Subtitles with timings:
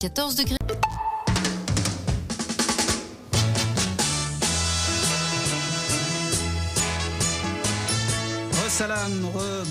[0.00, 0.56] 14 degrés.
[8.70, 9.26] Salam,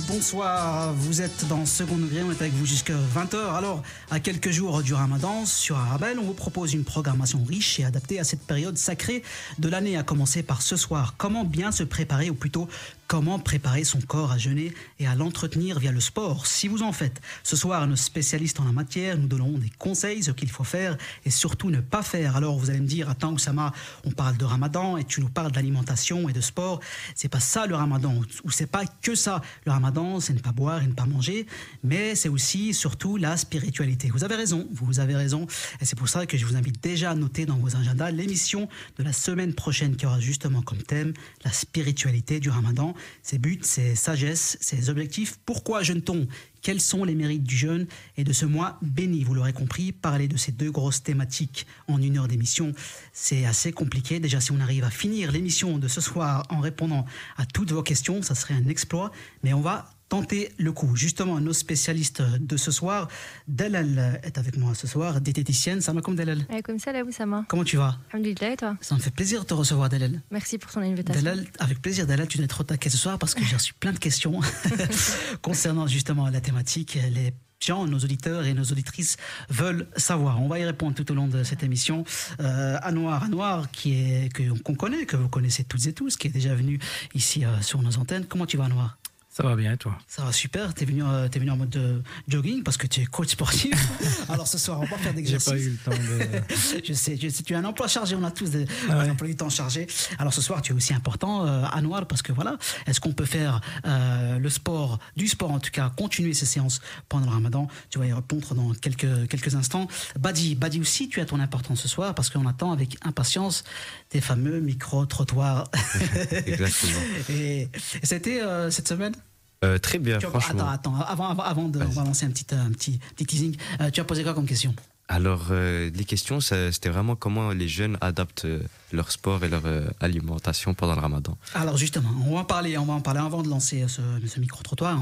[0.07, 3.55] bonsoir, vous êtes dans Second Degré, on est avec vous jusqu'à 20h.
[3.55, 3.81] Alors,
[4.12, 8.20] à quelques jours du ramadan, sur Arabelle, on vous propose une programmation riche et adaptée
[8.20, 9.23] à cette période sacrée
[9.57, 11.16] de l'année, à commencer par ce soir.
[11.18, 12.68] Comment bien se préparer, ou plutôt
[13.10, 16.92] Comment préparer son corps à jeûner et à l'entretenir via le sport Si vous en
[16.92, 20.64] faites, ce soir, nos spécialistes en la matière nous donneront des conseils, ce qu'il faut
[20.64, 22.36] faire et surtout ne pas faire.
[22.36, 23.74] Alors vous allez me dire, attends Oussama,
[24.06, 26.82] on parle de ramadan et tu nous parles d'alimentation et de sport.
[27.16, 29.41] C'est pas ça le ramadan, ou c'est pas que ça.
[29.66, 31.47] Le ramadan, c'est ne pas boire et ne pas manger,
[31.83, 34.11] mais c'est aussi surtout la spiritualité.
[34.11, 35.47] Vous avez raison, vous avez raison.
[35.81, 38.69] Et c'est pour ça que je vous invite déjà à noter dans vos agendas l'émission
[39.00, 43.59] de la semaine prochaine qui aura justement comme thème la spiritualité du ramadan ses buts,
[43.62, 45.39] ses sagesses, ses objectifs.
[45.45, 46.28] Pourquoi jeûne-t-on
[46.62, 50.28] Quels sont les mérites du jeûne et de ce mois béni Vous l'aurez compris, parler
[50.28, 52.73] de ces deux grosses thématiques en une heure d'émission,
[53.14, 54.20] c'est assez compliqué.
[54.20, 57.06] Déjà, si on arrive à finir l'émission de ce soir en répondant
[57.38, 59.11] à toutes vos questions, ça serait un exploit.
[59.44, 60.95] Mais on va tenter le coup.
[60.95, 63.07] Justement, nos spécialistes de ce soir,
[63.47, 65.81] Dalal est avec moi ce soir, diététicienne.
[65.81, 67.03] Ça va comme Dalal Comme ça, là.
[67.47, 70.21] Comment tu vas Alhamdulillah, et toi Ça me fait plaisir de te recevoir, Dalal.
[70.31, 71.21] Merci pour ton invitation.
[71.21, 73.91] Dalal, avec plaisir, Dalal, tu être au taquet ce soir parce que j'ai reçu plein
[73.91, 74.39] de questions
[75.41, 76.97] concernant justement la thématique.
[77.11, 79.17] Les gens, nos auditeurs et nos auditrices
[79.49, 80.41] veulent savoir.
[80.41, 82.05] On va y répondre tout au long de cette émission.
[82.39, 84.29] Euh, Anouar, Anouar, qui est
[84.63, 86.79] qu'on connaît, que vous connaissez toutes et tous, qui est déjà venu
[87.13, 88.25] ici euh, sur nos antennes.
[88.25, 88.97] Comment tu vas, Anouar?
[89.39, 90.73] Ça va bien, toi Ça va super.
[90.73, 93.29] Tu es, venu, euh, es venu en mode de jogging parce que tu es coach
[93.29, 93.71] sportif.
[94.29, 95.53] Alors ce soir, on va faire d'exercice.
[95.53, 96.81] J'ai pas eu le temps de.
[96.83, 99.09] je, sais, je sais, tu as un emploi chargé, on a tous des, ah un
[99.09, 99.87] emploi du temps chargé.
[100.17, 103.23] Alors ce soir, tu es aussi important, euh, Anouar, parce que voilà, est-ce qu'on peut
[103.23, 107.69] faire euh, le sport, du sport en tout cas, continuer ces séances pendant le ramadan?
[107.91, 109.87] Tu vas y répondre dans quelques, quelques instants.
[110.19, 113.63] Badi, Badi aussi, tu as ton importance ce soir parce qu'on attend avec impatience
[114.09, 115.63] tes fameux micro-trottoirs.
[116.31, 116.99] Exactement.
[117.29, 117.69] et, et
[118.05, 119.16] c'était euh, cette semaine?
[119.64, 120.70] Euh, très bien, franchement.
[120.70, 124.06] Attends, attends, avant, avant, de lancer un petit, un petit, petit teasing, euh, tu as
[124.06, 124.74] posé quoi comme question?
[125.09, 128.47] Alors, euh, les questions, c'était vraiment comment les jeunes adaptent
[128.94, 129.64] leur sport et leur
[130.00, 131.38] alimentation pendant le ramadan.
[131.56, 134.40] Alors, justement, on va en parler, on va en parler avant de lancer ce, ce
[134.40, 134.97] micro-trottoir,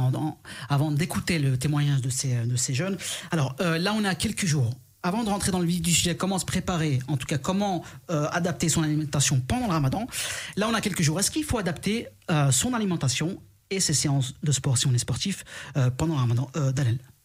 [0.69, 2.97] avant d'écouter le témoignage de ces, de ces jeunes.
[3.31, 4.71] Alors, là, on a quelques jours
[5.03, 7.83] avant de rentrer dans le vif du sujet, comment se préparer, en tout cas comment
[8.09, 10.07] adapter son alimentation pendant le ramadan,
[10.55, 11.19] là on a quelques jours.
[11.19, 12.07] Est-ce qu'il faut adapter
[12.51, 13.39] son alimentation
[13.69, 15.43] et ses séances de sport si on est sportif
[15.75, 16.71] euh, pendant ramadan euh,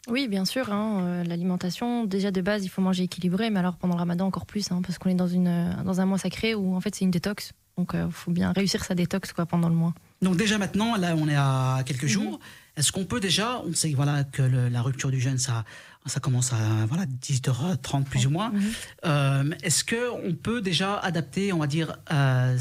[0.09, 0.73] oui, bien sûr.
[0.73, 4.27] Hein, euh, l'alimentation, déjà de base, il faut manger équilibré, mais alors pendant le ramadan
[4.27, 6.93] encore plus, hein, parce qu'on est dans, une, dans un mois sacré où en fait
[6.97, 7.53] c'est une détox.
[7.79, 9.95] Donc il faut bien réussir sa détox quoi, pendant le mois.
[10.23, 12.09] Donc déjà maintenant, là on est à quelques mhm.
[12.09, 12.41] jours.
[12.77, 15.65] Est-ce qu'on peut déjà, on sait voilà, que la rupture du jeûne, ça,
[16.07, 18.51] ça commence à voilà, 18h30 plus ou moins.
[18.51, 18.63] Mhm.
[19.05, 22.57] Euh, est-ce qu'on peut déjà adapter, on va dire, euh,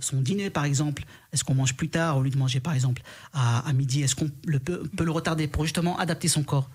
[0.00, 1.04] son dîner par exemple?
[1.32, 4.02] Est-ce qu'on mange plus tard au lieu de manger par exemple à, midi?
[4.02, 6.68] Est-ce qu'on peut, peut le retarder pour justement adapter son corps?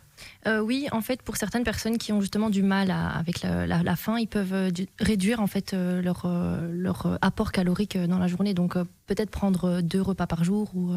[0.47, 4.17] Euh, oui, en fait, pour certaines personnes qui ont justement du mal avec la, faim,
[4.19, 6.27] ils peuvent réduire en fait leur,
[6.71, 8.53] leur apport calorique dans la journée.
[8.53, 8.75] Donc
[9.07, 10.93] peut-être prendre deux repas par jour ou,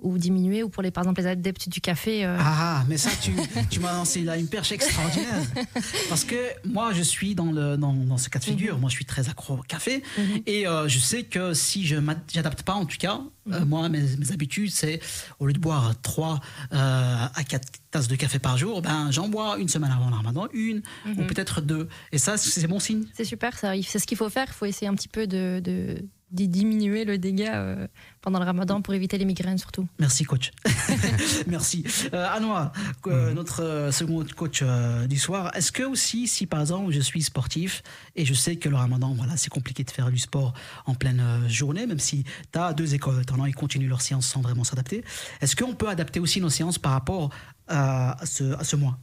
[0.00, 0.62] ou diminuer.
[0.62, 2.24] Ou pour les par exemple les adeptes du café.
[2.24, 3.32] Ah, mais ça tu,
[3.70, 5.42] tu m'as lancé là une perche extraordinaire.
[6.08, 8.74] Parce que moi, je suis dans, le, dans, dans ce cas de figure.
[8.74, 8.80] Mhm.
[8.80, 10.02] Moi, je suis très accro au café.
[10.18, 10.42] Mhm.
[10.46, 13.20] Et euh, je sais que si je n'adapte pas, en tout cas,
[13.52, 13.68] euh, mhm.
[13.68, 15.00] moi, mes, mes habitudes, c'est
[15.38, 16.40] au lieu de boire 3
[16.72, 20.14] euh, à 4 tasses de café par jour, ben, j'en bois une semaine avant le
[20.14, 21.88] ramadan, une ou peut-être deux.
[22.12, 23.04] Et ça, c'est bon signe.
[23.14, 23.72] C'est super, ça.
[23.82, 24.46] C'est ce qu'il faut faire.
[24.48, 27.88] Il faut essayer un petit peu de, de diminuer le dégât
[28.20, 29.86] pendant le ramadan pour éviter les migraines surtout.
[29.98, 30.52] Merci coach.
[31.46, 31.84] Merci.
[32.12, 32.72] Euh, Anouar,
[33.06, 33.34] euh, mhm.
[33.34, 37.22] notre euh, second coach euh, du soir, est-ce que aussi si par exemple je suis
[37.22, 37.82] sportif
[38.16, 40.54] et je sais que le ramadan, voilà, c'est compliqué de faire du sport
[40.86, 44.40] en pleine journée, même si tu as deux écoles, as, ils continuent leurs séances sans
[44.40, 45.04] vraiment s'adapter,
[45.40, 47.30] est-ce qu'on peut adapter aussi nos séances par rapport
[47.68, 48.98] à, ce, à ce mois?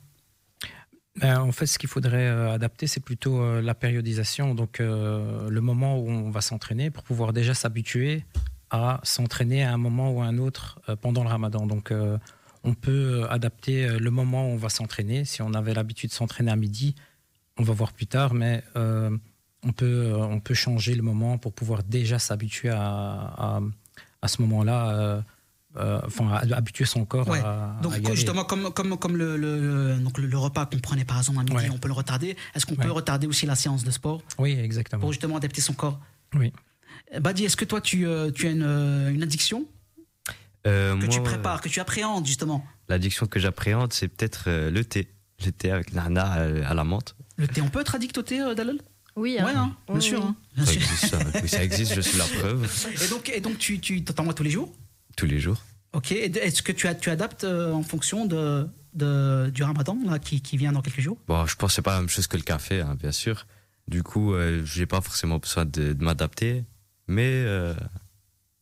[1.23, 6.29] En fait, ce qu'il faudrait adapter, c'est plutôt la périodisation, donc le moment où on
[6.29, 8.23] va s'entraîner pour pouvoir déjà s'habituer
[8.69, 11.66] à s'entraîner à un moment ou à un autre euh, pendant le ramadan.
[11.66, 12.17] Donc, euh,
[12.64, 15.25] on peut adapter euh, le moment où on va s'entraîner.
[15.25, 16.96] Si on avait l'habitude de s'entraîner à midi,
[17.58, 21.81] on va voir plus tard, mais on, peut, on peut changer le moment pour pouvoir
[21.81, 23.59] déjà s'habituer à,
[24.22, 25.23] à, ce moment-là.
[26.06, 30.66] Enfin, habituer son corps à, Donc, justement, comme, comme, comme le, le, donc le, repas
[30.66, 32.35] qu'on prenait par exemple à midi, on peut le retarder.
[32.56, 35.00] Est-ce qu'on peut retarder aussi la séance de sport Oui, exactement.
[35.02, 36.00] Pour justement adapter son corps?
[36.35, 36.52] Oui.
[37.22, 39.66] Badi, est-ce que toi, tu, euh, tu as une, euh, une addiction?
[40.66, 45.08] Euh, que tu prépares, que tu appréhendes justement L'addiction que j'appréhende, c'est peut-être le thé.
[45.46, 46.23] Le thé avec nana
[46.68, 47.16] à la menthe.
[47.38, 48.78] Le thé, on peut être addict au thé, euh, Dalal
[49.16, 49.46] Oui, hein.
[49.46, 50.20] Ouais, hein, bien Oui, sûr.
[50.20, 50.26] oui.
[50.28, 50.82] hein, bien Ça sûr.
[50.82, 51.20] existe, ça.
[51.44, 52.68] Oui, ça existe, je suis la preuve.
[53.06, 54.73] Et donc, et donc tu, tu t'en bois tous les jours?
[55.16, 55.64] Tous les jours.
[55.94, 56.12] Ok.
[56.12, 60.42] Est-ce que tu, as, tu adaptes euh, en fonction de, de- du ramadan là, qui,
[60.42, 61.18] qui vient dans quelques jours?
[61.28, 63.48] Bon, je pense que c'est pas la même chose que le café, hein, bien sûr.
[63.88, 66.66] Du coup, euh, j'ai pas forcément besoin de, de m'adapter,
[67.08, 67.74] mais euh,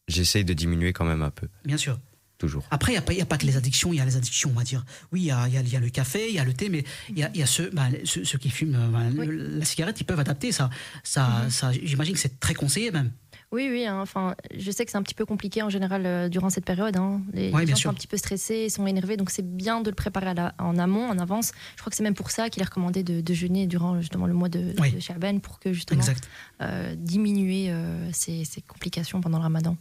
[0.07, 1.99] j'essaye de diminuer quand même un peu, Bien sûr.
[2.37, 2.63] toujours.
[2.69, 4.63] Après, il n'y a, pas que les addictions, il y a les addictions, on va
[4.63, 4.85] dire.
[5.11, 6.53] Oui, il y a, il y a- y a le café, il y a le
[6.53, 8.99] thé, mais il y a, il y a ceux, bah, ceux, ceux qui fument bah,
[9.17, 9.25] Oui.
[9.25, 10.69] le- la cigarette, ils peuvent adapter ça.
[11.03, 11.49] ça, Mhm.
[11.49, 13.11] ça J'imagine que c'est très conseillé même.
[13.55, 13.85] Oui, oui.
[13.85, 16.65] hein, Enfin, je sais que c'est un petit peu compliqué en général euh, durant cette
[16.65, 16.95] période.
[16.97, 17.21] hein.
[17.33, 17.89] Les, Ouais, les bien gens sûr.
[17.89, 20.77] sont un petit peu stressés, sont énervés, donc c'est bien de le préparer la- en
[20.77, 21.51] amont, en avance.
[21.75, 24.27] Je crois que c'est même pour ça qu'il est recommandé de, de jeûner durant justement
[24.27, 24.91] le mois de, Oui.
[24.91, 26.01] de Shaban pour que justement
[26.61, 29.77] euh, diminuer euh, ces, ces complications pendant le Ramadan.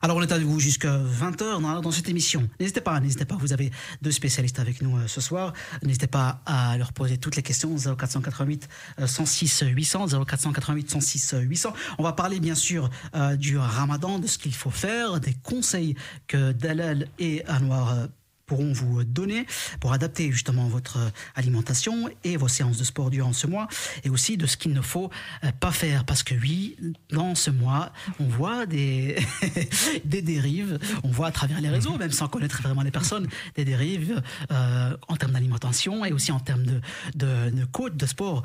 [0.00, 2.48] Alors, on est avec vous jusqu'à 20h dans, cette émission.
[2.60, 3.36] N'hésitez pas, n'hésitez pas.
[3.36, 3.70] Vous avez
[4.00, 5.52] deux spécialistes avec nous euh, ce soir.
[5.82, 7.74] N'hésitez pas à leur poser toutes les questions.
[7.76, 8.68] 0488
[9.00, 11.72] euh, 106 800, 0488 106 800.
[11.98, 15.94] On va parler bien sûr euh, du ramadan, de ce qu'il faut faire, des conseils
[16.26, 18.06] que Dalal et Anwar euh,
[18.52, 19.46] pourront vous donner
[19.80, 23.66] pour adapter justement votre euh, alimentation et vos séances de sport durant ce mois
[24.04, 25.08] et aussi de ce qu'il ne faut
[25.42, 26.04] euh, pas faire.
[26.04, 26.76] Parce que oui
[27.10, 29.16] dans ce mois on voit des
[30.04, 30.78] des dérives.
[31.02, 33.26] On voit à travers les réseaux même sans connaître vraiment les personnes
[33.56, 34.20] des dérives
[34.50, 36.80] euh, en termes d'alimentation et aussi en termes de
[37.14, 38.42] de, de de sport.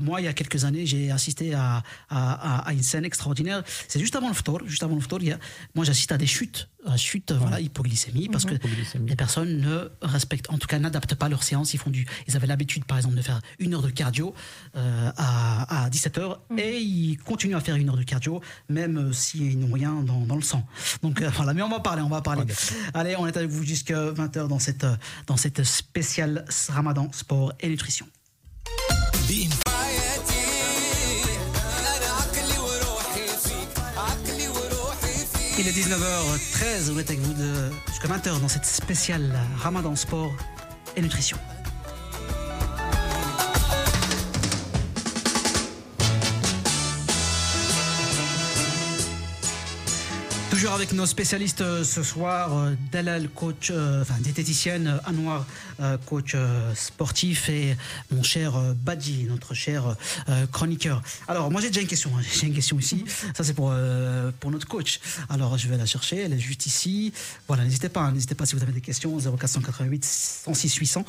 [0.00, 3.62] Moi il y a quelques années j'ai assisté à- à une scène extraordinaire.
[3.88, 5.38] C'est juste avant le ftour juste avant le ftour il y a-
[5.74, 9.08] moi j'assiste à des chutes à chutes voilà hypoglycémie parce que Hypoglycémie.
[9.08, 11.74] les personnes ne respectent, en tout cas n'adaptent pas leur séance.
[11.74, 14.34] Ils font du, ils avaient l'habitude, par exemple, de faire une heure de cardio
[14.76, 18.98] euh, à, à 17 heures et ils continuent à faire une heure de cardio, même
[18.98, 20.66] euh, s'ils n'ont rien dans, dans le sang.
[21.02, 22.44] Donc euh, voilà, mais on va parler, on va parler.
[22.92, 24.96] Allez, on est avec vous jusqu'à 20 heures dans cette, euh,
[25.26, 28.06] dans cette spéciale Ramadan sport et nutrition.
[35.56, 37.32] Il est 19h13, on est avec vous
[37.86, 40.32] jusqu'à 20h dans cette spéciale Ramadan sport
[40.96, 41.38] et nutrition.
[50.72, 54.98] Avec nos spécialistes euh, ce soir, euh, Dalal, coach, euh, enfin diététicienne,
[55.80, 56.34] euh, coach
[56.74, 57.76] sportif et
[58.10, 59.96] mon cher Badji, notre cher
[60.52, 61.02] chroniqueur.
[61.28, 62.22] Alors moi j'ai déjà une question, hein.
[62.40, 63.04] j'ai une question ici,
[63.36, 63.74] ça c'est pour,
[64.40, 65.00] pour notre coach.
[65.28, 67.12] Alors je vais la chercher, elle est juste ici.
[67.46, 71.04] Voilà, n'hésitez pas, hein, n'hésitez pas si vous avez des questions, 0488 106 800,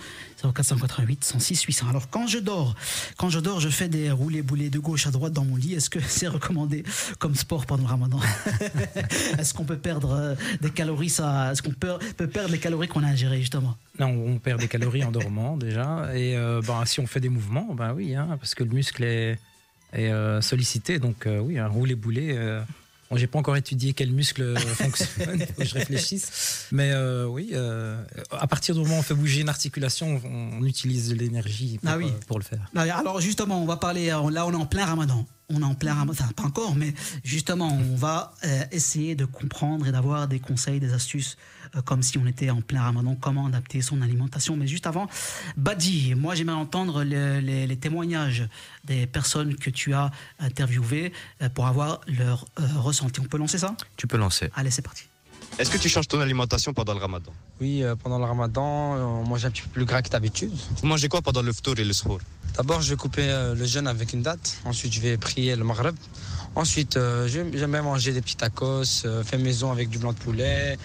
[0.54, 1.88] 0488 106 800.
[1.90, 2.76] Alors quand je dors,
[3.18, 5.76] quand je dors, je fais des roulés boulets de gauche à droite dans mon lit.
[5.76, 6.84] Est-ce que c'est recommandé
[7.20, 8.20] comme sport pendant le ramadan?
[9.46, 12.88] Est-ce qu'on peut perdre euh, des calories ça Est-ce qu'on peut, peut perdre les calories
[12.88, 13.78] qu'on a ingérées justement?
[14.00, 16.10] Non, on perd des calories en dormant déjà.
[16.16, 19.04] Et euh, ben, si on fait des mouvements, ben oui, hein, parce que le muscle
[19.04, 19.38] est,
[19.94, 20.98] est, euh, sollicité.
[20.98, 22.36] Donc euh, oui, un roulé boulet.
[23.12, 26.68] Bon, j'ai pas encore étudié quel muscle fonctionne, je réfléchisse.
[26.72, 28.02] Mais euh, oui, euh,
[28.32, 31.78] à partir du moment où on fait bouger une articulation, on, on utilise de l'énergie
[31.78, 32.06] pour, Ah oui.
[32.08, 32.66] euh, pour le faire.
[32.74, 35.24] Non, Alors justement, on va parler, là on est en plein ramadan.
[35.50, 36.94] On est en plein ramadan, enfin pas encore, mais
[37.24, 41.38] justement on va euh, essayer de comprendre et d'avoir des conseils, des astuces,
[41.76, 44.58] euh, comme si on était en plein ramadan, comment adapter son alimentation.
[44.58, 45.08] Mais juste avant,
[45.56, 48.48] Badi, moi j'aimerais entendre le- les, les témoignages
[48.86, 50.10] des personnes que tu as
[50.40, 53.20] interviewées euh, pour avoir leur ressenti.
[53.20, 53.76] On peut lancer ça?
[53.98, 54.50] Tu peux lancer.
[54.56, 55.04] Allez, c'est parti.
[55.58, 57.32] Est-ce que tu changes ton alimentation pendant le ramadan?
[57.62, 60.52] Oui, euh, pendant le ramadan, euh, on mange un petit peu plus gras que d'habitude.
[60.82, 62.20] Vous mangez quoi pendant le ftour et le sour
[62.58, 64.58] D'abord, je vais couper euh, le jeûne avec une date.
[64.66, 65.96] Ensuite, je vais prier le maghreb.
[66.56, 70.12] Ensuite, euh, je- j'aime bien manger des petits tacos, euh, fait maison avec du blanc
[70.14, 70.78] de poulet,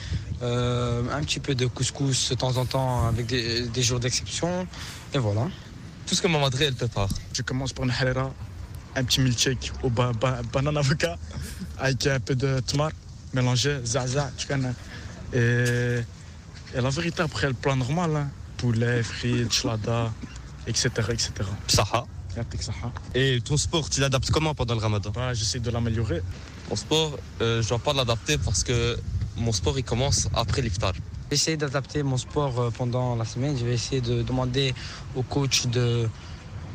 [0.42, 4.66] euh, un petit peu de couscous de temps en temps avec des, des jours d'exception.
[5.14, 5.48] Et voilà.
[6.06, 7.08] Tout ce que maman elle prépare.
[7.32, 8.32] Je commence par une halera,
[8.96, 11.16] un petit milkshake au ba- ba- banane avocat
[11.78, 12.90] avec un peu de tmar
[13.34, 14.72] mélangé, zaza, tu connais.
[15.32, 16.00] Et,
[16.74, 20.12] et la vérité, après le plat normal, hein, poulet, frites, chlada,
[20.66, 20.88] etc.
[21.10, 21.32] etc.
[21.68, 22.06] Saha.
[23.14, 25.10] Et ton sport, tu l'adaptes comment pendant le ramadan?
[25.10, 26.22] Bah, J'essaie de l'améliorer.
[26.68, 28.96] Mon sport, euh, je dois pas l'adapter parce que
[29.36, 30.92] mon sport il commence après l'iftar.
[31.30, 33.56] J'essaie d'adapter mon sport euh, pendant la semaine.
[33.58, 34.74] Je vais essayer de demander
[35.16, 36.08] au coach de,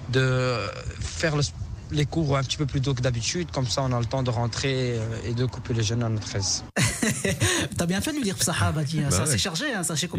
[0.09, 0.57] de
[0.99, 1.43] faire le-
[1.91, 3.51] les cours un petit peu plus tôt que d'habitude.
[3.51, 6.09] Comme ça, on a le temps de rentrer euh, et de couper le jeûne à
[6.09, 6.63] notre aise.
[7.77, 8.99] T'as bien fait de lui dire Psaha, Badi.
[8.99, 9.07] hein.
[9.09, 9.29] Bah ça ouais.
[9.29, 10.09] c'est chargé, hein, ça c'est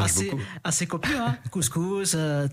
[0.00, 0.42] assez, beaucoup.
[0.64, 1.36] assez copieux, hein.
[1.50, 2.48] Couscous, euh,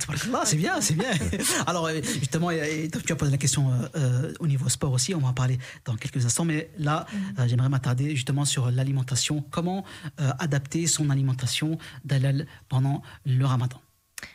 [0.45, 1.09] c'est bien, c'est bien.
[1.67, 5.29] Alors, euh, justement, tu as posé la question euh, au niveau sport aussi, on va
[5.29, 7.05] en parler dans quelques instants, mais là,
[7.39, 9.43] euh, j'aimerais m'attarder justement sur l'alimentation.
[9.51, 9.83] Comment
[10.19, 13.79] euh, adapter son alimentation d'halal pendant le ramadan?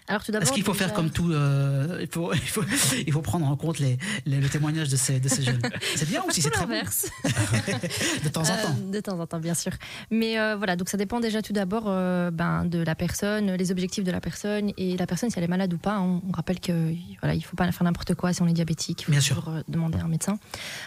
[0.09, 2.65] Alors tout d'abord, Est-ce qu'il faut faire comme tout euh, il, faut, il, faut,
[3.07, 5.61] il faut prendre en compte les, les- le témoignage de ces, de ces jeunes.
[5.97, 6.73] C'est bien ou si Tout c'est très bon.
[8.25, 8.77] De temps en Euh, temps.
[8.93, 9.73] de temps en temps, bien sûr.
[10.11, 14.05] Mais euh, voilà, donc ça dépend déjà tout d'abord ben, de la personne, les objectifs
[14.05, 15.99] de la personne et la personne si elle est malade ou pas.
[16.01, 19.03] On, on rappelle que voilà, il faut pas faire n'importe quoi si on est diabétique.
[19.03, 19.63] Il faut Bien sûr.
[19.69, 20.39] demander à un médecin.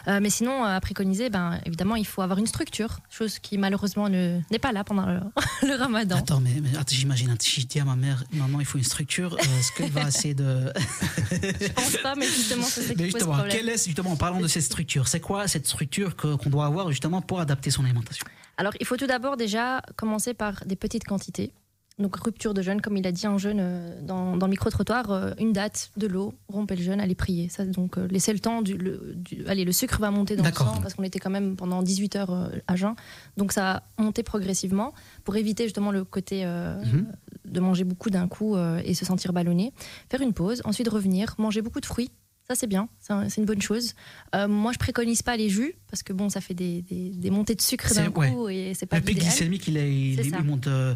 [0.08, 4.40] Mais sinon, à préconiser, ben, évidemment, il faut avoir une structure, chose qui malheureusement ne-
[4.52, 5.20] n'est pas là pendant le,
[5.64, 6.18] le Ramadan.
[6.18, 8.95] Attends, mais, mais j'imagine, si je dis à ma mère, maman, il faut une structure,
[9.02, 10.72] euh, est-ce qu'elle va essayer de.
[11.32, 13.56] Je pense pas, mais justement, c'est ça qui Mais pose justement, problème.
[13.58, 16.66] quelle est, justement, en parlant de cette structure, c'est quoi cette structure que- qu'on doit
[16.66, 18.26] avoir justement pour adapter son alimentation?
[18.58, 21.52] Alors, il faut tout d'abord déjà commencer par des petites quantités.
[21.98, 25.12] Donc, rupture de jeûne, comme il a dit un jeûne euh, dans, dans le micro-trottoir,
[25.12, 27.48] euh, une date, de l'eau, rompez le jeûne, allez prier.
[27.48, 30.44] Ça, donc, euh, laissez le temps, du, le, du- allez, le sucre va monter dans
[30.44, 32.96] le sang parce qu'on était quand même pendant 18 heures à jeun.
[33.38, 37.08] Donc, ça a monté progressivement pour éviter justement le côté euh, Mhm.
[37.46, 39.72] de manger beaucoup d'un coup euh, et se sentir ballonné.
[40.10, 42.12] Faire une pause, ensuite revenir, manger beaucoup de fruits.
[42.48, 43.96] Ça, c'est bien, c'est un- c'est une bonne chose.
[44.36, 47.30] Euh, moi, je préconise pas les jus parce que bon, ça fait des, des- des
[47.32, 50.46] montées de sucre d'un coup et c'est pas Le pic glycémique, il, est, il, il
[50.46, 50.94] monte, euh,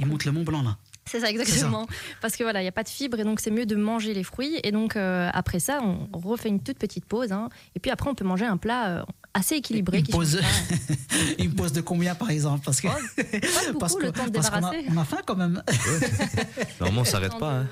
[0.00, 0.76] il monte le Mont Blanc, là.
[1.10, 1.86] C'est ça, exactement.
[2.20, 4.14] Parce que voilà, il n'y a pas de fibres et donc c'est mieux de manger
[4.14, 4.60] les fruits.
[4.62, 7.32] Et donc euh, après ça, on refait une toute petite pause.
[7.32, 7.48] hein.
[7.74, 9.02] et puis après, on peut manger un plat euh,
[9.34, 9.98] assez équilibré.
[9.98, 10.40] Une qui pause.
[11.38, 12.64] Une de combien, par exemple?
[12.64, 12.88] Parce que.
[12.88, 12.94] Pas
[13.68, 14.86] beaucoup, parce que- le temps de parce qu'on a, débarrasser.
[14.90, 15.62] on a faim quand même.
[16.80, 17.52] Normalement, on s'arrête pas.
[17.60, 17.66] hein.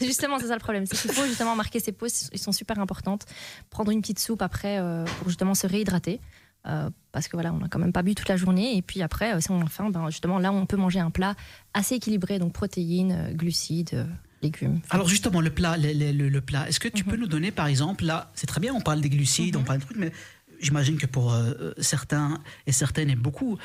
[0.00, 0.86] Justement, c'est ça le problème.
[0.86, 3.24] C'est qu'il faut justement marquer ces pauses, ils sont super importantes.
[3.70, 6.20] Prendre une petite soupe après euh, pour justement se réhydrater.
[6.66, 8.76] Euh, parce que voilà, on n'a quand même pas bu toute la journée.
[8.76, 11.10] Et puis après, euh, si on a faim, ben, justement, là, on peut manger un
[11.10, 11.34] plat
[11.74, 14.04] assez équilibré, donc protéines, euh, glucides, euh,
[14.42, 14.80] légumes.
[14.90, 17.10] Alors justement, le plat, le, le- le- le plat, est-ce que tu Mhm.
[17.10, 19.64] peux nous donner, par exemple, là, c'est très bien, on parle des glucides, on Mhm.
[19.66, 20.12] parle de trucs, mais
[20.60, 23.58] j'imagine que pour euh, certains et certaines et beaucoup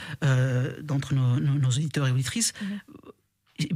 [0.84, 2.80] d'entre nos, nos- nos auditeurs et auditrices, Mhm.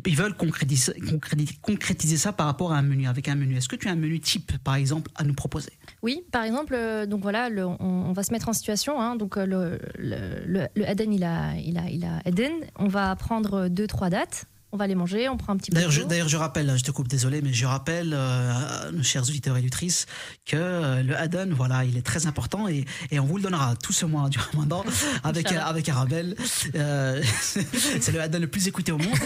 [0.05, 3.55] ils veulent concrétiser, concrétiser, concrétiser ça par rapport à un menu, avec un menu.
[3.57, 5.71] Est-ce que tu as un menu type, par exemple, à nous proposer?
[6.03, 9.01] Oui, par exemple, euh, donc voilà, le- on, on va se mettre en situation.
[9.01, 12.51] hein, donc euh, le, le, le, Eden, il a, il a, il a Eden.
[12.77, 14.45] On va prendre deux, trois dates.
[14.73, 15.29] On va les manger.
[15.29, 15.75] On prend un petit peu.
[15.75, 16.07] D'ailleurs, je, d'eau.
[16.09, 19.55] d'ailleurs, je rappelle, je te coupe, désolé, mais je rappelle euh, à nos chers auditeurs
[19.55, 20.05] et auditrices
[20.45, 23.75] que euh, le Hadan, voilà, il est très important et, et on vous le donnera
[23.81, 24.83] tout ce mois du Ramadan
[25.23, 25.65] avec, Inch'Allah.
[25.67, 26.35] avec Arabelle.
[26.75, 29.07] Euh, c'est le Hadan le plus écouté au monde.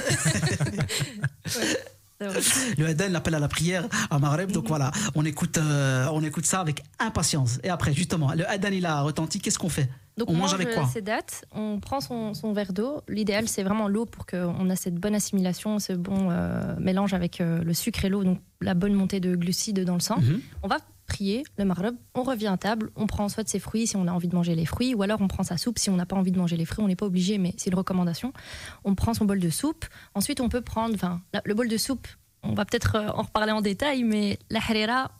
[2.77, 4.51] Le Hadan, l'appel à la prière à Maghreb.
[4.51, 7.59] Donc voilà, on écoute, euh, on écoute ça avec impatience.
[7.63, 9.39] Et après, justement, le Hadan, il a retenti.
[9.39, 9.89] Qu'est-ce qu'on fait?
[10.17, 10.87] Donc On on, mange avec quoi?
[10.91, 11.45] ces dates.
[11.51, 13.01] On prend son, son verre d'eau.
[13.07, 17.41] L'idéal, c'est vraiment l'eau pour qu'on ait cette bonne assimilation, ce bon euh, mélange avec
[17.41, 20.19] euh, le sucre et l'eau, donc la bonne montée de glucides dans le sang.
[20.19, 20.41] Mhm.
[20.63, 20.77] On va
[21.19, 24.11] le maghreb, on revient à table, on prend soit de ses fruits si on a
[24.11, 26.15] envie de manger les fruits, ou alors on prend sa soupe si on n'a pas
[26.15, 28.33] envie de manger les fruits, on n'est pas obligé, mais c'est une recommandation.
[28.83, 32.07] On prend son bol de soupe, ensuite on peut prendre, enfin, le bol de soupe,
[32.43, 35.11] on va peut-être euh, en reparler en détail, mais la harira.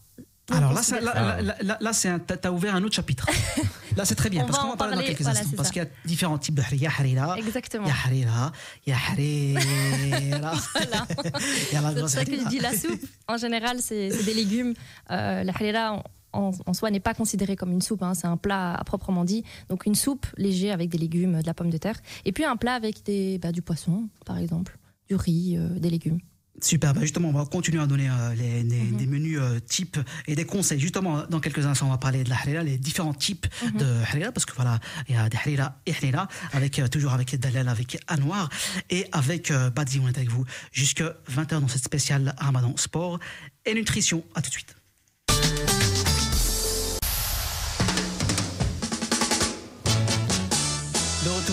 [0.50, 3.28] Alors là, là, là, là, là, là, c'est un- t'as ouvert un autre chapitre.
[3.98, 5.58] Là, c'est très bien, On parce qu'on va en parler dans quelques voilà, instants.
[5.58, 6.92] Parce qu'il y a différents types de harira.
[6.98, 7.38] harira.
[7.38, 7.88] Exactement.
[7.88, 8.52] Harira,
[8.90, 9.62] harira.
[10.74, 11.08] Voilà.
[11.94, 13.02] C'est pour ça que je dis la soupe.
[13.28, 14.74] En général, c'est des légumes.
[15.12, 18.04] Euh, la harira, en, en- en soi, n'est pas considérée comme une soupe.
[18.04, 18.14] hein.
[18.14, 19.44] C'est un plat à proprement dit.
[19.70, 21.98] Donc une soupe léger avec des légumes, de la pomme de terre.
[22.26, 24.78] Et puis un plat avec des, bah, du poisson, par exemple,
[25.10, 26.20] du riz, euh, des légumes.
[26.62, 28.98] Super, bah justement, on va continuer à donner euh, les, Mhm.
[28.98, 30.80] des menus euh, types et des conseils.
[30.80, 33.80] Justement, dans quelques instants, on va parler de la harira, les différents types Mhm.
[33.80, 37.14] de harira, parce que voilà, il y a des harira et harira, avec, euh, toujours
[37.14, 38.50] avec Dalal, avec Anwar,
[38.90, 43.20] et avec Badzi, on est avec vous jusqu'à 20h dans cette spéciale Ramadan Sport
[43.66, 44.24] et Nutrition.
[44.36, 45.81] À tout de suite.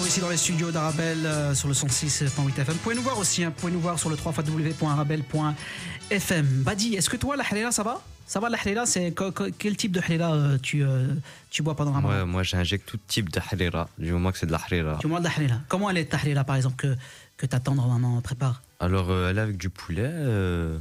[0.09, 2.75] Ici dans les studios d'Arabelle euh, sur le 106.8 FM.
[2.75, 6.47] Vous pouvez nous voir aussi, hein, vous pouvez nous voir sur le 3xw.arabelle.fm.
[6.63, 8.01] Badi, est-ce que toi, la halila, ça va?
[8.27, 8.87] Ça va la halila?
[8.87, 9.13] C'est
[9.59, 11.09] Quel type de halila euh, tu, euh,
[11.51, 14.47] tu bois pendant Ramadan Ouais, moi, j'injecte tout type de harira, du moment que c'est
[14.47, 14.97] de la harira.
[15.01, 15.61] Tu bois de la halila.
[15.69, 16.97] Comment elle est ta halila, par exemple, que,
[17.37, 18.63] que ta tendre maman prépare?
[18.81, 20.09] Alors, euh, elle est avec du poulet.
[20.11, 20.79] euh,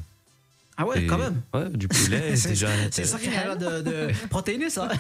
[0.78, 2.34] Ah ouais, et- quand même Ouais, du poulet.
[2.38, 4.88] C'est déjà, c'est ça qui est halila de, de protéiné, ça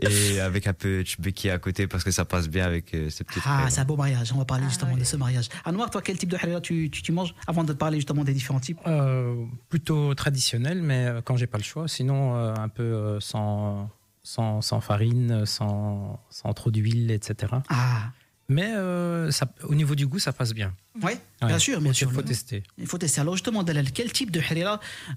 [0.00, 3.10] Et avec un peu de chbeki à côté parce que ça passe bien avec euh,
[3.10, 3.70] ces petites Ah, harira.
[3.70, 4.32] c'est un beau mariage.
[4.32, 5.48] On va parler Ah, justement de ce mariage.
[5.64, 8.32] Anwar, toi, quel type de halila tu, tu, tu manges avant de parler justement des
[8.32, 8.78] différents types?
[8.86, 11.88] Euh, plutôt traditionnel, mais quand j'ai pas le choix.
[11.88, 13.90] Sinon, euh, un peu euh, sans,
[14.22, 17.52] sans, sans farine, sans, sans trop d'huile, etc.
[17.68, 18.10] Ah,
[18.48, 20.72] Mais euh, ça, au niveau du goût, ça passe bien.
[21.02, 21.58] ouais, bien Ouais.
[21.58, 22.12] sûr, bien Il sûr.
[22.12, 22.62] faut tester.
[22.78, 23.20] Il faut tester.
[23.20, 24.40] Alors justement, Dalal, quel type de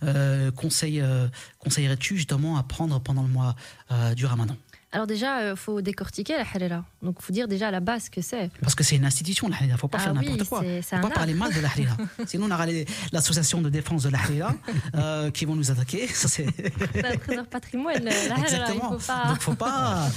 [0.03, 1.27] euh, conseille, euh,
[1.59, 3.55] conseillerais-tu justement à prendre pendant le mois
[3.91, 4.55] euh, du Ramadan?
[4.93, 6.83] Alors déjà, il faut décortiquer la harira.
[7.01, 8.49] Donc il faut dire déjà à la base ce que c'est.
[8.61, 9.69] Parce que c'est une institution, la harira.
[9.69, 10.61] Il ne faut pas Ah faire oui, n'importe quoi.
[10.65, 11.95] Il ne faut pas parler mal de la harira.
[12.27, 12.65] Sinon, on aura
[13.13, 14.53] l'association de défense de la harira
[14.95, 16.07] euh, qui vont nous attaquer.
[16.07, 16.45] Ça, c'est...
[16.45, 18.35] Un trésor patrimoine, la harira.
[18.37, 18.99] Il Exactement.
[18.99, 19.27] faut pas...
[19.29, 20.07] Donc, faut pas.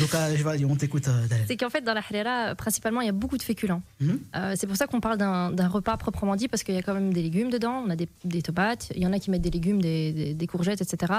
[0.00, 1.26] Donc, euh, je vais- on t'écoute, euh.
[1.48, 3.82] C'est qu'en fait, dans la harira, principalement, il y a beaucoup de féculents.
[4.00, 4.20] Mhm.
[4.36, 6.94] Euh, c'est pour ça qu'on parle d'un repas proprement dit, parce qu'il y a quand
[6.94, 7.82] même des légumes dedans.
[7.86, 10.34] On a des, des tomates, il y en a qui mettent des légumes, des, des-
[10.34, 11.10] des courgettes, etc.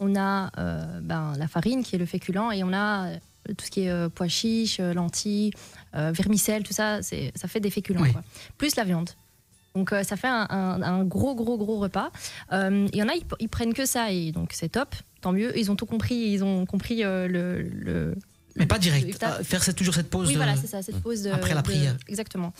[0.00, 3.16] On a euh, ben, la farine, qui est le féculent, et on a euh,
[3.56, 5.52] tout ce qui est euh, pois chiches, euh, lentilles,
[5.94, 8.02] vermicelles, tout ça, ça fait des féculents.
[8.02, 8.12] Oui.
[8.12, 8.22] quoi.
[8.58, 9.10] Plus la viande.
[9.74, 12.10] Donc euh, ça fait un, un- un gros, gros, gros repas.
[12.52, 15.32] Euh, Il y en a, ils, ils prennent que ça, et donc c'est top, tant
[15.32, 15.56] mieux.
[15.58, 18.14] Ils ont tout compris, ils ont compris euh, le- le,
[18.56, 19.22] Mais pas direct.
[19.42, 20.28] Faire cette- toujours cette pause.
[20.28, 21.96] oui, de- voilà, c'est ça, cette pause de- Après la de- prière.
[22.08, 22.52] Exactement.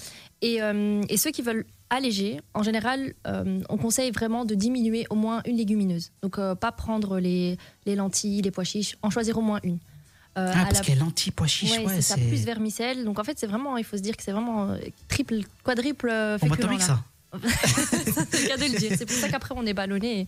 [0.42, 0.60] Et,
[1.08, 5.42] et ceux qui veulent alléger, en général, euh, on conseille vraiment de diminuer au moins
[5.46, 6.10] une légumineuse.
[6.22, 9.78] Donc, euh, pas prendre les, les lentilles, les pois chiches, en choisir au moins une.
[10.38, 13.04] Euh, Ah, parce la- qu'il y a lentilles, pois chiches, Ouais, ouais, c'est plus vermicelle.
[13.04, 14.76] Donc, en fait, c'est vraiment, il faut se dire que c'est vraiment
[15.08, 17.02] triple, quadruple euh, On va féculent, que ça.
[17.42, 18.92] C'est le cas de le dire.
[18.96, 20.20] C'est pour ça qu'après, on est ballonné.
[20.20, 20.26] Et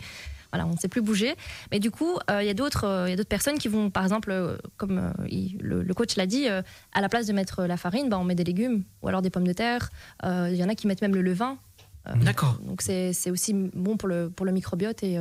[0.51, 1.35] voilà, on ne sait plus bouger.
[1.71, 3.89] Mais du coup, euh, il y a d'autres euh, y a d'autres personnes qui vont,
[3.89, 7.33] par exemple, euh, comme euh, il- le, le coach l'a dit, à la place de
[7.33, 9.89] mettre la farine, bah, on met des légumes ou alors des pommes de terre.
[10.23, 11.57] Il y en a qui mettent même le levain.
[12.23, 12.57] D'accord.
[12.65, 15.19] Donc c'est aussi bon pour le, pour le microbiote et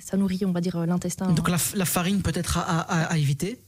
[0.00, 1.32] ça nourrit, on va dire, l'intestin.
[1.32, 3.60] Donc la, la farine peut-être à, à- à éviter?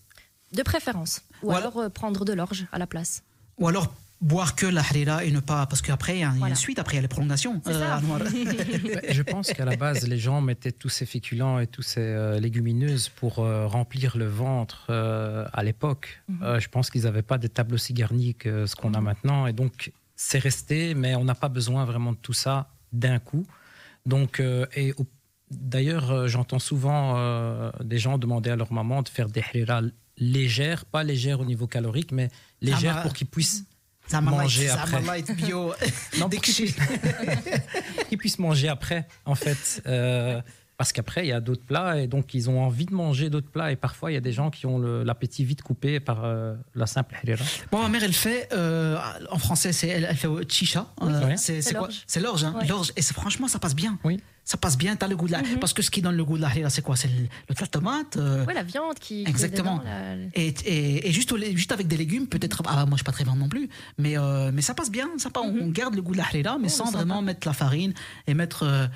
[0.52, 1.22] De préférence.
[1.42, 3.22] Ou alors euh, prendre de l'orge à la place.
[3.58, 5.66] Ou alors boire que la harira et ne pas.
[5.66, 6.50] Parce qu'après, il y a il y a Voilà.
[6.54, 7.60] une suite, après, il y a les prolongations.
[7.66, 8.02] Anwar.
[8.22, 12.00] Ouais, Je pense qu'à la base, les gens mettaient tous ces féculents et tous ces
[12.00, 16.22] euh, légumineuses pour euh, remplir le ventre euh, à l'époque.
[16.28, 16.38] Mhm.
[16.42, 19.46] Euh, je pense qu'ils n'avaient pas des tables aussi garnies que ce qu'on a maintenant.
[19.46, 23.46] Et donc, c'est resté, mais on n'a pas besoin vraiment de tout ça d'un coup.
[24.06, 24.94] Donc, euh, et
[25.50, 29.82] d'ailleurs, euh, j'entends souvent euh, des gens demander à leur maman de faire des harira
[30.18, 32.30] légères, pas légères au niveau calorique, mais
[32.62, 33.64] légères m'a- pour qu'ils puissent
[34.08, 35.22] Zamalite, Manger après.
[35.34, 35.72] Bio.
[36.18, 36.76] non, pour qu'ils puissent,
[38.08, 39.82] qu'ils puissent manger après, en fait.
[39.86, 40.40] Euh,
[40.76, 43.48] parce qu'après, il y a d'autres plats et donc ils ont envie de manger d'autres
[43.50, 43.72] plats.
[43.72, 46.86] Et parfois, il y a des gens qui ont l'appétit vite coupé par euh, la
[46.86, 47.44] simple harira.
[47.72, 48.98] Bon, ma mère, elle fait, euh,
[49.30, 50.86] en français, c'est, elle, elle fait chicha.
[51.02, 51.36] Euh, Ouais.
[51.38, 52.02] c'est, quoi l'orge.
[52.06, 52.66] C'est l'orge, hein, Ouais.
[52.66, 52.92] l'orge.
[52.96, 53.98] Et franchement, ça passe bien.
[54.04, 54.20] Oui.
[54.48, 55.42] Ça passe bien, t'as le goût de la.
[55.42, 55.58] Mhm.
[55.58, 56.94] Parce que ce qui donne le goût de la harira, c'est quoi?
[56.94, 58.16] C'est le, le la tomate.
[58.16, 59.24] euh, Ouais, la viande qui.
[59.26, 59.78] Exactement.
[59.78, 62.62] dedans, la- Et, et, et juste, juste avec des légumes, peut-être.
[62.64, 63.68] Ah, moi, je suis pas très viande non plus.
[63.98, 65.08] Mais, euh, mais ça passe bien.
[65.18, 66.98] Ça, passe- on, on garde le goût de la harira, mais Oh, sans sympa.
[66.98, 67.92] vraiment mettre la farine
[68.28, 68.86] et mettre, euh,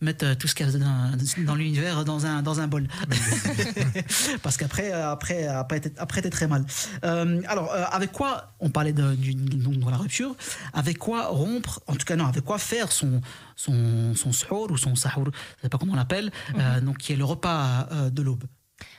[0.00, 1.10] mettre tout ce qu'il y a dans,
[1.44, 2.86] dans l'univers dans un, dans un bol.
[4.42, 6.64] Parce qu'après, après, après, t'es- après, t'es très mal.
[7.02, 10.36] Alors, avec quoi, on parlait de, donc, de la rupture,
[10.72, 13.20] avec quoi rompre, en tout cas, non, avec quoi faire son,
[13.60, 14.30] son, son
[14.70, 17.88] ou son sahur, je sais pas comment on l'appelle, euh, donc qui est le repas
[17.92, 18.44] euh, de l'aube.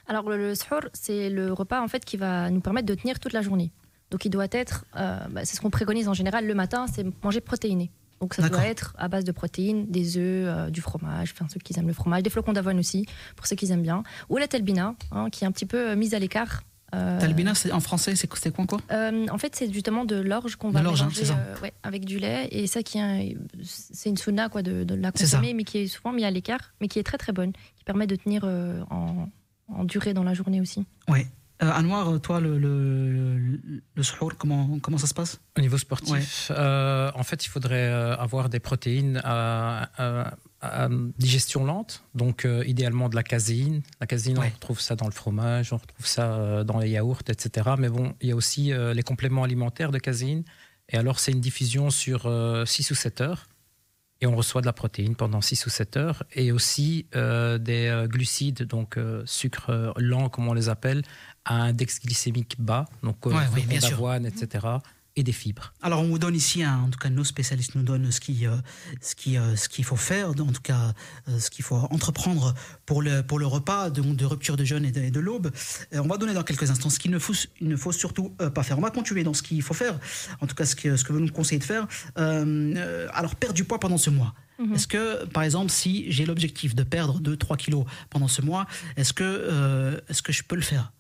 [0.08, 0.54] Alors le, le
[0.94, 3.72] c'est le repas en fait qui va nous permettre de tenir toute la journée.
[4.12, 7.06] Donc il doit être, euh, bah, c'est ce qu'on préconise en général le matin, c'est
[7.24, 7.92] manger protéiné.
[8.20, 11.60] Donc ça doit être à base de protéines, des œufs, euh, du fromage, enfin ceux
[11.60, 14.48] qui aiment le fromage, des flocons d'avoine aussi pour ceux qui aiment bien, ou la
[14.48, 16.62] telbina hein, qui est un petit peu mise à l'écart.
[16.94, 20.72] Euh, Talbina, en français, c'est quoi, quoi euh, en fait, c'est justement de l'orge qu'on
[20.72, 21.38] va hein, mélanger ça.
[21.38, 22.48] euh, ouais, avec du lait.
[22.52, 25.88] Et ça, qui est, c'est une sunna quoi, de, de la consommer, mais qui est
[25.88, 28.82] souvent mis à l'écart, mais qui est très très bonne, qui permet de tenir euh,
[28.90, 29.30] en,
[29.70, 30.86] en durée dans la journée aussi.
[31.08, 31.28] Ouais.
[31.64, 33.60] Euh, Anwar, toi, le, le, le,
[33.96, 35.40] le suhour, comment, comment ça se passe?
[35.58, 41.66] Au niveau sportif, euh, en fait, il faudrait avoir des protéines à, à- à digestion
[41.66, 43.82] lente, donc euh, idéalement de la caséine.
[44.00, 44.48] La caséine, Ouais.
[44.52, 47.72] on retrouve ça dans le fromage, on retrouve ça euh, dans les yaourts, etc.
[47.80, 50.44] Mais bon, il y a aussi euh, les compléments alimentaires de caséine.
[50.90, 52.30] Et alors, c'est une diffusion sur
[52.66, 53.48] 6 ou 7 heures.
[54.24, 56.24] Et on reçoit de la protéine pendant 6 ou 7 heures.
[56.34, 61.02] Et aussi euh, des euh, glucides, donc euh, sucre euh, lent, comme on les appelle,
[61.46, 64.68] à index glycémique bas, donc euh, Ouais, oui, bien d'avoine, etc.
[65.22, 65.72] Et des fibres.
[65.84, 68.48] Alors, on vous donne ici, hein, en tout cas, nos spécialistes nous donnent ce qui,
[68.48, 68.56] euh,
[69.02, 70.96] ce qui, euh, ce qu'il faut faire, en tout cas,
[71.30, 72.56] euh, ce qu'il faut entreprendre
[72.88, 75.52] pour le, pour le repas de, de rupture de jeûne et de, l'aube.
[75.94, 78.64] On va donner dans quelques instants ce qu'il ne faut, il ne faut surtout pas
[78.64, 78.80] faire.
[78.80, 80.00] On va continuer dans ce qu'il faut faire,
[80.40, 81.88] en tout cas, ce que, ce que vous nous conseillez de faire.
[82.16, 84.34] Alors, perdre du poids pendant ce mois.
[84.58, 84.74] Mhm.
[84.74, 88.66] Est-ce que, par exemple, si j'ai l'objectif de perdre 2-3 kilos pendant ce mois,
[88.98, 90.92] est-ce que, euh, est-ce que je peux le faire?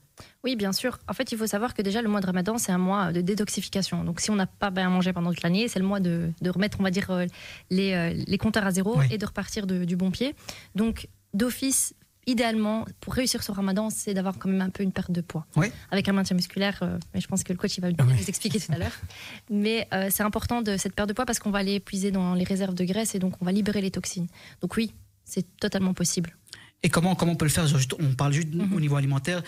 [0.43, 0.99] Oui, bien sûr.
[1.07, 3.21] En fait, il faut savoir que déjà, le mois de Ramadan, c'est un mois de
[3.21, 4.03] détoxification.
[4.03, 6.49] Donc, si on n'a pas bien mangé pendant toute l'année, c'est le mois de, de
[6.49, 7.25] remettre, on va dire, euh,
[7.69, 9.05] les, euh, les compteurs à zéro Oui.
[9.11, 10.35] et de repartir de- du bon pied.
[10.75, 11.93] Donc, d'office,
[12.27, 15.45] idéalement, pour réussir ce Ramadan, c'est d'avoir quand même un peu une perte de poids.
[15.55, 15.67] Oui.
[15.89, 18.13] Avec un maintien musculaire, euh, mais je pense que le coach, il va Ah oui.
[18.13, 18.91] nous expliquer tout à l'heure.
[19.49, 22.33] Mais euh, c'est important de cette perte de poids parce qu'on va aller puiser dans
[22.35, 24.27] les réserves de graisse et donc on va libérer les toxines.
[24.61, 24.93] Donc, oui,
[25.25, 26.35] c'est totalement possible.
[26.83, 27.65] Et comment, comment on peut le faire?
[27.99, 28.73] On parle juste Mhm.
[28.73, 29.41] au niveau alimentaire.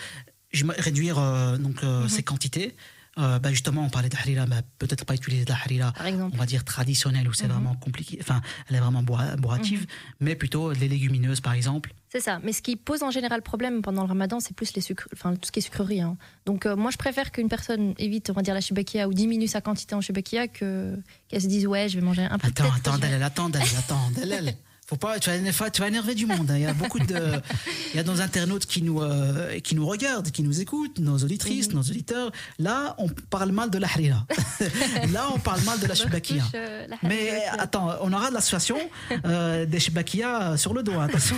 [0.54, 2.74] Je vais réduire euh, donc euh, ces quantités.
[3.16, 5.92] Euh, bah, justement, on parlait de harira, bah, peut-être pas utiliser de la harira,
[6.32, 7.52] on va dire traditionnelle, où c'est Mhm.
[7.52, 9.86] vraiment compliqué, enfin, elle est vraiment bourra- bourrative,
[10.18, 11.94] mais plutôt les légumineuses, par exemple.
[12.08, 12.40] C'est ça.
[12.42, 15.34] Mais ce qui pose en général problème pendant le ramadan, c'est plus les sucres, enfin
[15.36, 16.00] tout ce qui est sucrerie.
[16.00, 16.16] hein.
[16.44, 19.46] Donc euh, moi, je préfère qu'une personne évite, on va dire, la shibakia ou diminue
[19.46, 20.96] sa quantité en shibakia que
[21.28, 22.48] qu'elle se dise ouais, je vais manger un peu.
[22.48, 24.56] Attends, attends, Dalel, attends, Dalel, attends, Dalel.
[24.86, 26.50] Faut pas, tu vas, énerver- tu vas énerver du monde.
[26.50, 26.56] hein.
[26.56, 27.14] Il y a beaucoup de,
[27.94, 31.16] il y a nos internautes qui nous, euh, qui nous regardent, qui nous écoutent, nos
[31.18, 31.74] auditrices, Mhm.
[31.76, 32.32] nos auditeurs.
[32.58, 34.26] Là, on parle mal de la harira.
[35.12, 36.42] Là, on parle mal de la shibakia.
[36.54, 38.76] euh, la Mais attends, on aura de l'association
[39.24, 41.36] euh, des shibakia sur le dos, hein, attention.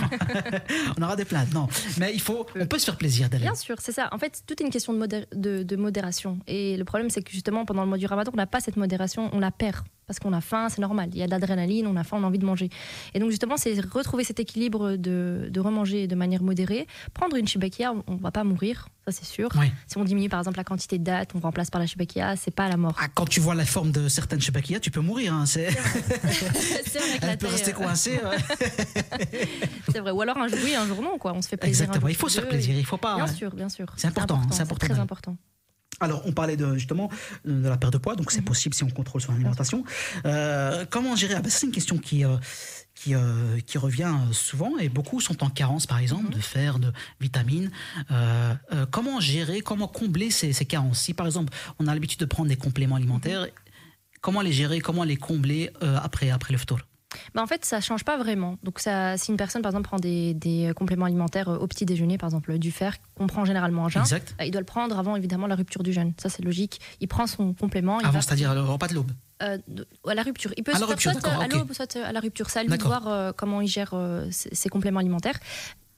[0.97, 1.53] on aura des plaintes.
[1.53, 3.43] Non, mais il faut, on peut se faire plaisir, Dalel.
[3.47, 4.09] Bien sûr, c'est ça.
[4.11, 6.39] En fait, tout est une question de, modé- de, de modération.
[6.47, 8.75] Et le problème, c'est que justement, pendant le mois du ramadan, on n'a pas cette
[8.77, 9.77] modération, on la perd.
[10.07, 11.09] Parce qu'on a faim, c'est normal.
[11.11, 12.69] Il y a de l'adrénaline, on a faim, on a envie de manger.
[13.13, 16.87] Et donc, justement, c'est retrouver cet équilibre de, de remanger de manière modérée.
[17.13, 19.49] Prendre une shibakia, on ne va pas mourir, ça c'est sûr.
[19.59, 19.69] Oui.
[19.85, 22.55] Si on diminue par exemple la quantité de dates, on remplace par la shibakia, c'est
[22.55, 22.95] pas la mort.
[23.01, 25.33] Ah, quand tu vois la forme de certaines shibakia, tu peux mourir.
[25.33, 25.81] Hein, c'est, vrai
[27.23, 28.21] elle peut rester euh, coincée.
[28.23, 29.37] ouais.
[29.91, 30.11] C'est vrai.
[30.11, 31.33] Ou alors un jour oui, un jour non, quoi.
[31.33, 31.83] On se fait plaisir.
[31.83, 32.07] Exactement.
[32.07, 32.75] Il faut se faire plaisir.
[32.77, 33.15] Il faut pas.
[33.15, 33.87] Bien sûr, bien sûr.
[33.97, 35.35] C'est important, c'est important, très important.
[35.99, 37.09] Alors, on parlait de, justement
[37.45, 39.83] de la perte de poids, donc c'est possible si on contrôle son alimentation.
[40.25, 41.33] Euh, comment gérer?
[41.35, 42.37] Ah ben, C'est une question qui, euh,
[42.93, 46.91] qui, euh, qui revient souvent et beaucoup sont en carence, par exemple, de fer, de
[47.19, 47.71] vitamines.
[48.91, 50.99] Comment gérer, comment combler ces, ces carences?
[50.99, 53.47] Si, par exemple, on a l'habitude de prendre des compléments alimentaires,
[54.21, 56.79] comment les gérer, comment les combler après, après le ftour?
[57.33, 58.57] Bah, en fait, ça change pas vraiment.
[58.63, 61.85] Donc, ça, si une personne, par exemple, prend des, des compléments alimentaires euh, au petit
[61.85, 64.35] déjeuner, par exemple du fer, qu'on prend généralement en jeûne, Exact.
[64.41, 66.13] euh, il doit le prendre avant, évidemment, la rupture du jeûne.
[66.21, 66.79] Ça, c'est logique.
[66.99, 67.99] Il prend son complément.
[67.99, 69.11] Avant, va- c'est-à-dire le repas de l'aube.
[69.41, 69.57] euh,
[70.07, 70.51] à la rupture.
[70.57, 72.47] Il peut À se la faire rupture, soit à l'aube, soit à la rupture.
[72.55, 75.39] À lui de voir euh, comment il gère euh, ses, ses compléments alimentaires.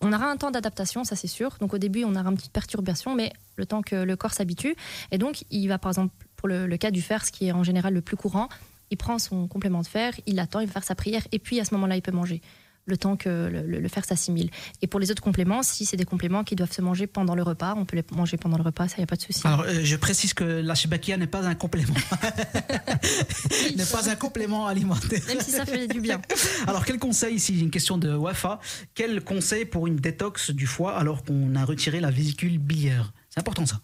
[0.01, 1.57] On aura un temps d'adaptation, ça c'est sûr.
[1.59, 4.75] Donc au début, on aura une petite perturbation, mais le temps que le corps s'habitue.
[5.11, 7.51] Et donc, il va, par exemple, pour le, le cas du fer, ce qui est
[7.51, 8.47] en général le plus courant,
[8.91, 11.59] il prend son complément de fer, il l'attend, il va faire sa prière, et puis
[11.59, 12.41] à ce moment-là, il peut manger.
[12.85, 14.49] Le temps que le, le- le fer s'assimile.
[14.81, 17.43] Et pour les autres compléments, si c'est des compléments qui doivent se manger pendant le
[17.43, 19.45] repas, on peut les manger pendant le repas, ça, il n'y a pas de souci.
[19.45, 21.93] Alors, euh, je précise que la shibakia n'est pas un complément.
[23.75, 25.21] n'est pas un complément alimentaire.
[25.27, 26.19] Même si ça fait du bien.
[26.67, 28.59] Alors, quel conseil, ici, une question de Wafa,
[28.95, 33.13] quel conseil pour une détox du foie alors qu'on a retiré la vésicule biliaire?
[33.29, 33.81] C'est important ça?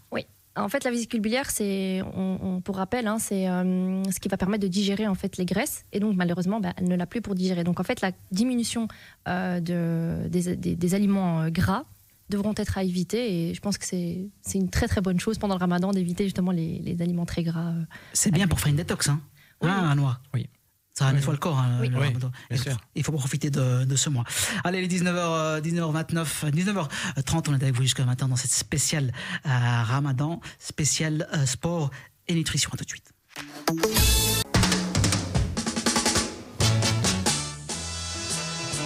[0.58, 4.30] En fait, la vésicule biliaire, c'est, on, on- pour rappel, hein, c'est euh, ce qui
[4.30, 5.84] va permettre de digérer en fait les graisses.
[5.92, 7.64] Et donc, malheureusement, bah, elle ne l'a plus pour digérer.
[7.66, 8.88] Donc, en fait, la diminution
[9.28, 11.84] euh, de, des, des- des aliments euh, gras
[12.30, 13.50] devront être à éviter.
[13.50, 16.24] Et je pense que c'est, c'est une très très bonne chose pendant le ramadan d'éviter
[16.24, 17.72] justement les, les aliments très gras.
[17.72, 17.84] euh.
[18.14, 19.20] C'est bien pour faire une détox, hein
[19.62, 19.70] Oui.
[19.70, 20.48] Hein, Anoua Oui.
[20.98, 21.60] Ça nettoie le corps.
[21.60, 21.90] hein, Oui.
[21.90, 22.72] le Oui, bien il, sûr.
[22.72, 24.24] faut, il faut profiter de, de ce mois.
[24.64, 29.12] Allez, les 19h, 19h29, 19h30, on est avec vous jusqu'à matin dans cette spéciale
[29.46, 29.50] euh,
[29.84, 31.92] ramadan, spéciale euh, sport
[32.30, 32.70] et nutrition.
[32.74, 34.55] À tout de suite.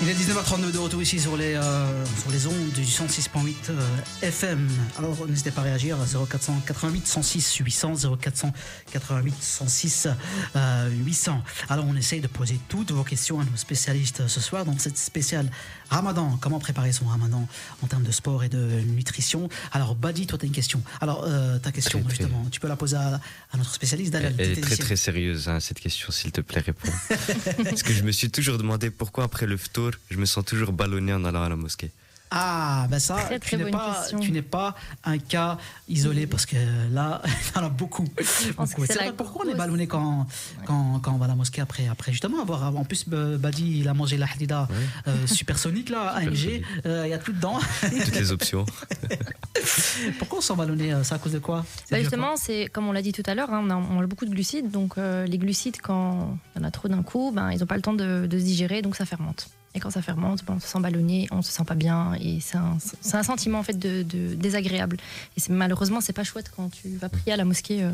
[0.01, 3.81] Il est 19h32 de retour ici sur les, euh, sur les ondes du 106.8 euh,
[4.21, 4.69] FM.
[4.97, 10.07] Alors n'hésitez pas à réagir à 0488 106 800 0488 106
[10.55, 11.41] euh, 800.
[11.67, 14.97] Alors on essaye de poser toutes vos questions à nos spécialistes ce soir dans cette
[14.97, 15.51] spéciale
[15.89, 16.38] Ramadan.
[16.41, 17.47] Comment préparer son Ramadan
[17.82, 19.49] en termes de sport et de nutrition?
[19.71, 20.82] Alors Badi, toi tu as une question.
[21.02, 22.23] Alors euh, ta question Très, très.
[22.23, 23.19] justement, tu peux la poser à,
[23.52, 24.34] à notre spécialiste Dalal.
[24.38, 26.91] Elle est très très sérieuse hein, cette question, s'il te plaît, réponds.
[27.63, 30.71] Parce que je me suis toujours demandé pourquoi après le ftour, je me sens toujours
[30.71, 31.91] ballonné en allant à la mosquée.
[32.31, 34.19] Ah, ben ça, Très, tu très n'es pas, question.
[34.19, 36.57] tu n'es pas un cas isolé parce que
[36.93, 38.03] là, il y en a beaucoup.
[38.03, 38.25] beaucoup.
[38.25, 38.53] C'est
[38.85, 40.27] c'est vrai, la pourquoi on est ballonné quand,
[40.65, 42.63] quand, quand on va à la mosquée après, après justement avoir.
[42.75, 44.75] En plus, euh, Badi, il a mangé la hadida Ouais.
[45.07, 47.57] euh, supersonique, là, AMG, euh, il y a tout dedans.
[47.81, 48.65] Toutes les options.
[50.19, 51.65] pourquoi on s'en ballonné euh, C'est à cause de quoi?
[51.85, 53.81] C'est Bah, justement, c'est comme on l'a dit tout à l'heure, hein, on, a- on
[53.81, 54.69] mange beaucoup de glucides.
[54.71, 57.65] Donc, euh, les glucides, quand il y en a trop d'un coup, ben, ils n'ont
[57.65, 59.49] pas le temps de, de se digérer, donc ça fermente.
[59.75, 62.39] Et quand ça fermente, ben, on se sent ballonné, on se sent pas bien, et
[62.41, 64.97] c'est un, sentiment en fait de, de- désagréable.
[65.38, 67.84] Et malheureusement, c'est pas chouette quand tu vas prier à la mosquée.
[67.84, 67.91] euh,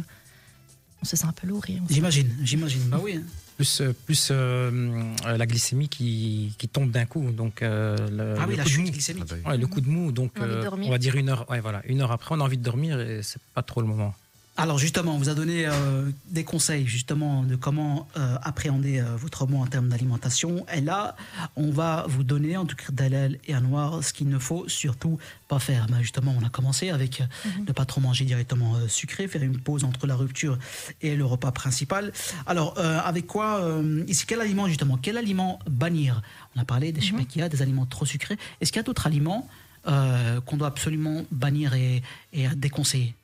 [1.01, 1.63] on se sent un peu lourd.
[1.89, 2.81] J'imagine, j'imagine.
[2.89, 3.19] Bah oui.
[3.57, 7.29] Plus, euh, plus euh, la glycémie qui, qui tombe d'un coup.
[7.31, 8.91] Donc, euh, le, Ah oui, le la coup de chute mou.
[8.91, 9.23] glycémique.
[9.27, 9.51] Ah bah oui.
[9.51, 11.81] Ouais, le coup de mou, donc On euh, on va dire une heure, ouais, voilà,
[11.85, 14.15] une heure après, on a envie de dormir et c'est pas trop le moment.
[14.57, 19.17] Alors justement, on vous a donné euh, des conseils justement de comment euh, appréhender euh,
[19.17, 20.65] votre mois en termes d'alimentation.
[20.73, 21.17] Et là,
[21.57, 25.19] on va vous donner, en tout cas Dalal et Anwar, ce qu'il ne faut surtout
[25.49, 25.87] pas faire.
[25.87, 27.25] Ben, justement, on a commencé avec euh,
[27.67, 30.57] ne pas trop manger directement sucré, faire une pause entre la rupture
[31.01, 32.13] et le repas principal.
[32.47, 33.61] Alors, avec quoi
[34.07, 36.21] Ici, quel aliment justement Quel aliment bannir?
[36.55, 38.37] On a parlé des shimakia, des aliments trop sucrés.
[38.61, 39.47] Est-ce qu'il y a d'autres aliments
[39.85, 42.01] qu'on doit absolument bannir et,
[42.33, 43.15] et déconseiller?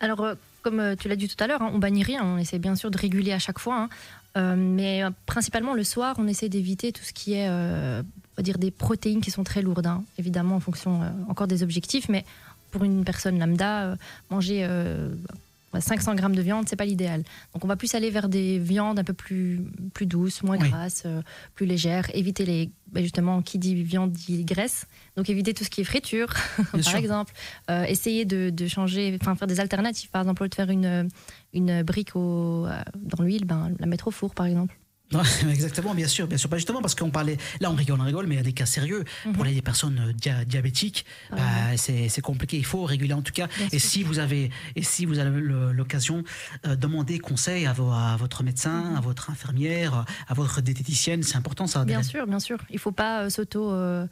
[0.00, 2.24] Alors, comme euh, tu l'as dit tout à l'heure, hein, on bannit rien.
[2.24, 3.76] On essaie bien sûr de réguler à chaque fois.
[3.82, 3.88] hein.
[4.36, 8.02] Euh, mais euh, principalement le soir, on essaie d'éviter tout ce qui est, on
[8.36, 9.86] va dire, des protéines qui sont très lourdes.
[9.86, 10.04] hein.
[10.18, 12.08] Évidemment, en fonction encore des objectifs.
[12.08, 12.24] Mais
[12.70, 13.96] pour une personne lambda,
[14.30, 14.68] manger
[15.78, 17.22] 500 grammes de viande, c'est pas l'idéal.
[17.54, 19.60] Donc, on va plus aller vers des viandes un peu plus,
[19.94, 20.68] plus douces, moins Oui.
[20.70, 21.20] grasses, euh,
[21.54, 22.08] plus légères.
[22.14, 24.86] Éviter les, ben, justement, qui dit viande dit graisse.
[25.16, 26.28] Donc, éviter tout ce qui est friture,
[26.72, 26.96] par sûr.
[26.98, 27.32] exemple.
[27.70, 30.10] Euh, essayer de, de changer, enfin, faire des alternatives.
[30.10, 31.08] Par exemple, au lieu de faire une,
[31.52, 34.76] une brique au, euh, dans l'huile, ben, la mettre au four, par exemple.
[35.50, 36.50] Exactement, bien sûr, bien sûr.
[36.50, 38.52] Pas justement parce qu'on parlait, là on rigole, on rigole, mais il y a des
[38.52, 39.04] cas sérieux.
[39.32, 42.58] Pour les personnes euh, dia- diabétiques, Ah bah, c'est c'est compliqué.
[42.58, 43.46] Il faut réguler en tout cas.
[43.56, 43.90] Bien Et sûr.
[43.90, 46.24] si vous avez, et si vous avez l'occasion,
[46.66, 51.22] euh, demandez conseil à, votre médecin, à votre infirmière, à votre diététicienne.
[51.22, 51.84] C'est important ça.
[51.84, 52.58] Bien sûr, bien sûr.
[52.70, 54.06] Il faut pas euh, s'auto, euh,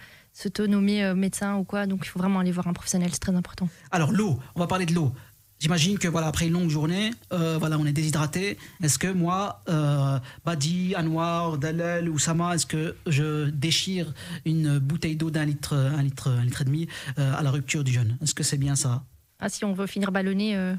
[0.57, 1.87] euh, médecin ou quoi.
[1.87, 3.69] Donc, il faut vraiment aller voir un professionnel, c'est très important.
[3.91, 5.13] Alors l'eau, on va parler de l'eau.
[5.59, 8.59] J'imagine que voilà après une longue journée, euh, voilà on est déshydraté.
[8.83, 14.13] Est-ce que moi, euh, Badi, Anwar, Dalal ou Sama, est-ce que je déchire
[14.45, 16.89] une bouteille d'eau d'un litre, un litre, un litre et demi
[17.19, 18.19] euh, à la rupture du jeûne?
[18.23, 19.03] Est-ce que c'est bien ça?
[19.39, 20.57] Ah, si on veut finir ballonné.
[20.57, 20.75] euh.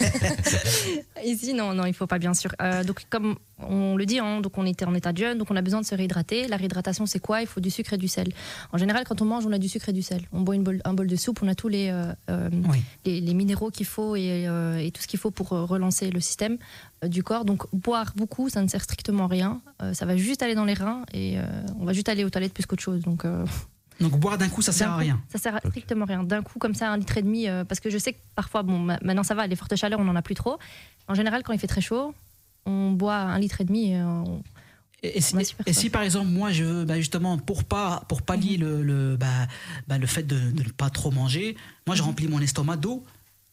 [1.24, 2.50] Ici, non, non, il faut pas, bien sûr.
[2.60, 5.50] Euh, donc, comme on le dit, hein, donc on était en état de jeûne, donc
[5.50, 6.48] on a besoin de se réhydrater.
[6.48, 7.40] La réhydratation, c'est quoi?
[7.42, 8.28] Il faut du sucre et du sel.
[8.72, 10.22] En général, quand on mange, on a du sucre et du sel.
[10.32, 12.82] On boit une bol- un bol de soupe, on a tous les, euh, euh, Oui.
[13.04, 16.10] les, les minéraux qu'il faut et, euh, et tout ce qu'il faut pour euh, relancer
[16.10, 16.56] le système
[17.04, 17.44] euh, du corps.
[17.44, 19.60] Donc, boire beaucoup, ça ne sert strictement à rien.
[19.82, 21.42] Euh, ça va juste aller dans les reins et euh,
[21.78, 23.02] on va juste aller aux toilettes plus qu'autre chose.
[23.02, 23.44] Donc, euh,
[24.00, 25.20] Donc boire d'un coup, ça sert à rien.
[25.30, 26.22] Ça sert à strictement rien.
[26.24, 28.62] D'un coup, comme ça, un litre et demi, euh, parce que je sais que parfois,
[28.62, 30.58] bon, ma- maintenant ça va, les fortes chaleurs, on n'en a plus trop.
[31.08, 32.14] En général, quand il fait très chaud,
[32.66, 33.92] on boit un litre et demi.
[33.92, 34.42] et on-
[35.02, 35.20] Et, et
[35.72, 38.64] si, et par exemple moi je veux bah, justement pour pas pour pallier Mhm.
[38.64, 39.46] le le, bah,
[39.88, 41.98] bah, le fait de, de ne pas trop manger, moi Mhm.
[41.98, 43.02] je remplis mon estomac d'eau.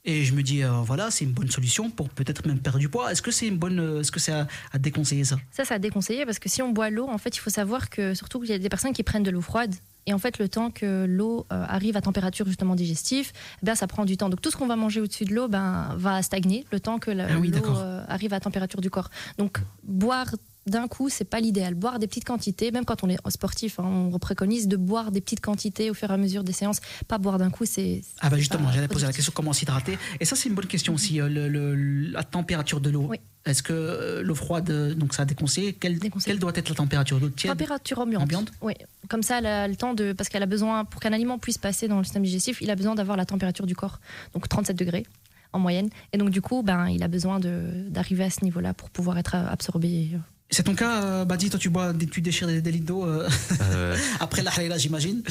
[0.10, 2.88] Et je me dis, euh, voilà, c'est une bonne solution pour peut-être même perdre du
[2.88, 3.12] poids.
[3.12, 5.38] Est-ce que c'est une bonne, euh, est-ce que c'est à, à déconseiller ça?
[5.52, 7.90] Ça, ça a déconseillé parce que si on boit l'eau, en fait, il faut savoir
[7.90, 9.76] que surtout qu'il y a des personnes qui prennent de l'eau froide.
[10.08, 13.88] Et en fait, le temps que l'eau euh, arrive à température justement digestive, bien, ça
[13.88, 14.30] prend du temps.
[14.30, 17.12] Donc tout ce qu'on va manger au-dessus de l'eau ben, va stagner le temps que
[17.12, 19.10] Ah oui, l'eau euh, arrive à température du corps.
[19.38, 20.28] Donc boire
[20.70, 21.74] d'un coup, c'est pas l'idéal.
[21.74, 25.22] Boire des petites quantités, même quand on est sportif, hein, on préconise de boire des
[25.22, 26.80] petites quantités au fur et à mesure des séances.
[27.08, 28.02] Pas boire d'un coup, c'est.
[28.20, 29.98] Ah bah justement, j'allais poser la question comment s'hydrater?
[30.20, 31.76] Et ça c'est une bonne question aussi, euh, le- le-
[32.12, 33.08] la température de l'eau.
[33.10, 33.18] Oui.
[33.46, 36.34] Est-ce que euh, l'eau froide, euh, donc ça a déconseillé quelle, Déconseillé.
[36.34, 37.52] quelle doit être la température d'eau tiède?
[37.54, 38.24] Température ambiante.
[38.24, 38.74] Ambiante Oui,
[39.08, 40.12] comme ça, elle a le temps de.
[40.12, 42.76] Parce qu'elle a besoin, pour qu'un aliment puisse passer dans le système digestif, il a
[42.76, 44.00] besoin d'avoir la température du corps.
[44.34, 45.06] Donc 37 degrés
[45.54, 45.90] en moyenne.
[46.12, 49.36] Et donc, du coup, ben, il a besoin d'arriver à ce niveau-là pour pouvoir être
[49.36, 50.10] absorbé.
[50.50, 53.06] C'est ton cas, euh, Badi, toi tu bois, des- tu déchires des, des litres d'eau
[53.06, 53.28] euh,
[53.62, 55.22] Euh, après la halala, j'imagine.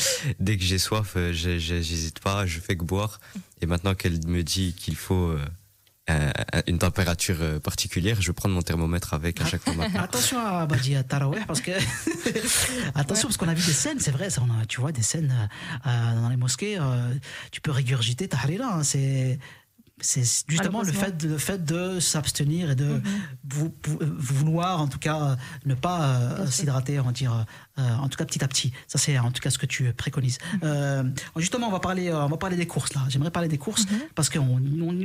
[0.40, 3.20] dès que j'ai soif, j'hésite pas, je fais que boire.
[3.62, 5.44] Et maintenant qu'elle me dit qu'il faut euh,
[6.08, 9.72] un- un- une température particulière, je vais prendre mon thermomètre avec à chaque fois.
[9.74, 10.00] maintenant.
[10.04, 11.72] Attention à Badi à Taraweh parce que
[12.94, 15.02] attention parce qu'on a vu des scènes, c'est vrai, ça, on a, tu vois des
[15.02, 15.32] scènes
[15.84, 17.12] dans les mosquées, euh,
[17.50, 19.38] tu peux régurgiter ta halala, hein, c'est
[20.00, 23.00] c'est justement le fait de, le fait de s'abstenir et de
[23.48, 27.46] vou- vouloir en tout cas ne pas euh, s'hydrater, on va dire
[27.78, 28.72] euh, en tout cas petit à petit.
[28.88, 30.36] Ça c'est en tout cas ce que tu préconises.
[30.62, 31.02] Euh,
[31.36, 33.02] justement, on va parler, on va parler des courses là.
[33.08, 34.60] J'aimerais parler des courses parce qu'on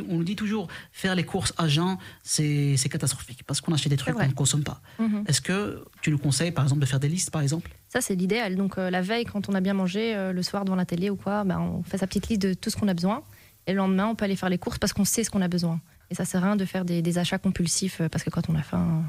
[0.10, 4.16] on, dit toujours faire les courses à jeun, c'est catastrophique parce qu'on achète des trucs
[4.16, 4.82] qu'on ne consomme pas.
[5.26, 7.72] Est-ce que tu nous conseilles par exemple de faire des listes par exemple?
[7.88, 8.56] Ça, c'est l'idéal.
[8.56, 11.44] Donc, la veille, quand on a bien mangé, le soir devant la télé ou quoi,
[11.44, 13.24] ben, on fait sa petite liste de tout ce qu'on a besoin.
[13.72, 15.48] Et le lendemain, on peut aller faire les courses parce qu'on sait ce qu'on a
[15.48, 15.80] besoin.
[16.10, 18.50] Et ça sert à rien de faire des, des achats compulsifs euh, parce que quand
[18.50, 19.06] on a faim,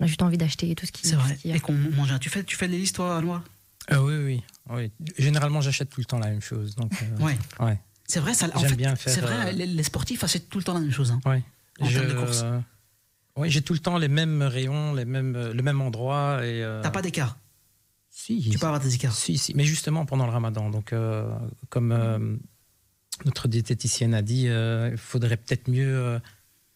[0.00, 1.30] on a juste envie d'acheter tout ce qui C'est vrai.
[1.30, 1.56] tout ce qu'il y a.
[1.56, 2.10] Et qu'on mange.
[2.10, 3.44] un- Tu fais, tu fais les listes toi, Anouar?
[3.92, 4.42] Euh, oui, oui,
[4.76, 4.90] oui.
[5.18, 6.74] Généralement, j'achète tout le temps la même chose.
[6.74, 7.38] Donc, euh, Ouais.
[7.60, 7.78] ouais.
[8.08, 8.48] C'est vrai, ça.
[8.54, 9.50] En J'aime fait, bien faire, c'est vrai.
[9.50, 11.12] euh, Les, les sportifs achètent tout le temps la même chose.
[11.12, 11.20] hein.
[11.24, 11.42] Ouais.
[11.80, 12.44] En termes de course.
[13.36, 16.44] Oui, j'ai tout le temps les mêmes rayons, les mêmes, le même endroit.
[16.44, 17.38] et euh, T'as pas d'écart?
[18.10, 19.14] Si, Tu peux avoir des écarts.
[19.14, 20.68] Si, si, mais justement pendant le ramadan.
[20.70, 21.32] Donc, euh,
[21.70, 22.36] comme euh,
[23.24, 26.18] notre diététicienne a dit, euh, il faudrait peut-être mieux euh,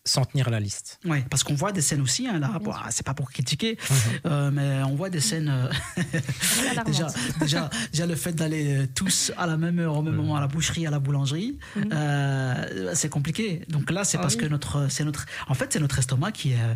[0.04, 1.00] s'en tenir à la liste.
[1.04, 3.76] Ouais, parce qu'on voit des scènes aussi, hein, là, bon, c'est pas pour critiquer,
[4.24, 5.48] euh, mais on voit des scènes.
[5.48, 5.68] euh,
[6.86, 7.08] déjà,
[7.40, 10.46] déjà, déjà, le fait d'aller tous à la même heure, au même moment, à la
[10.46, 11.88] boucherie, à la boulangerie, Mhm.
[11.92, 13.62] euh, c'est compliqué.
[13.68, 14.42] Donc là, c'est Ah parce oui.
[14.42, 16.74] que notre, c'est notre, en fait, c'est notre estomac qui, euh,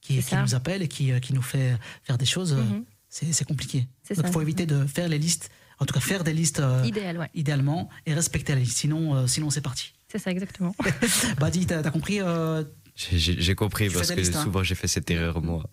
[0.00, 2.54] qui, nous appelle et qui, euh, qui nous fait faire des choses.
[2.54, 2.84] Mhm.
[3.08, 3.86] C'est compliqué.
[4.16, 5.50] Donc, il faut éviter de faire les listes,
[5.82, 7.28] en tout cas, faire des listes euh, Idéal, ouais.
[7.34, 8.78] idéalement et respecter la liste.
[8.78, 9.92] Sinon, euh, sinon c'est parti.
[10.10, 10.74] C'est ça, exactement.
[11.40, 12.62] Badi, t'as as compris euh,
[12.96, 14.42] J'ai- compris Tu parce que hein.
[14.42, 15.64] souvent j'ai fait cette erreur moi.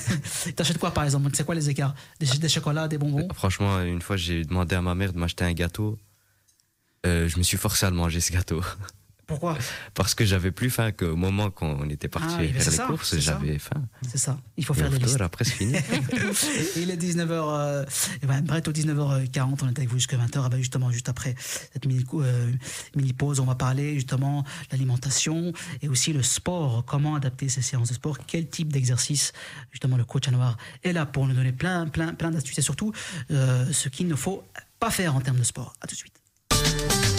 [0.56, 1.28] T'achètes quoi par exemple?
[1.34, 1.94] C'est quoi les écarts?
[2.20, 3.28] Des, des chocolats, des bonbons?
[3.34, 5.98] Franchement, une fois j'ai demandé à ma mère de m'acheter un gâteau.
[7.06, 8.60] Euh, je me suis forcé à le manger ce gâteau.
[9.28, 9.58] Pourquoi
[9.92, 12.86] Parce que j'avais plus faim qu'au moment quand on était parti Ah faire les ça,
[12.86, 13.82] courses, j'avais faim.
[14.10, 14.38] C'est ça.
[14.56, 15.20] Il faut faire au des listes.
[15.20, 15.74] après c'est fini.
[16.76, 17.84] Il est 19h, euh,
[18.26, 20.40] ben, bientôt 19h40, on est avec vous jusqu'à 20h.
[20.42, 22.50] Ah ben, justement, juste après cette mini, euh,
[22.96, 26.86] mini pause, on va parler justement de l'alimentation et aussi le sport.
[26.86, 28.16] Comment adapter ces séances de sport?
[28.26, 29.34] Quel type d'exercice
[29.72, 32.94] Justement, le coach Anouar est là pour nous donner plein, plein, plein d'astuces et surtout
[33.30, 34.42] euh, ce qu'il ne faut
[34.80, 35.74] pas faire en termes de sport.
[35.82, 37.17] À tout de suite.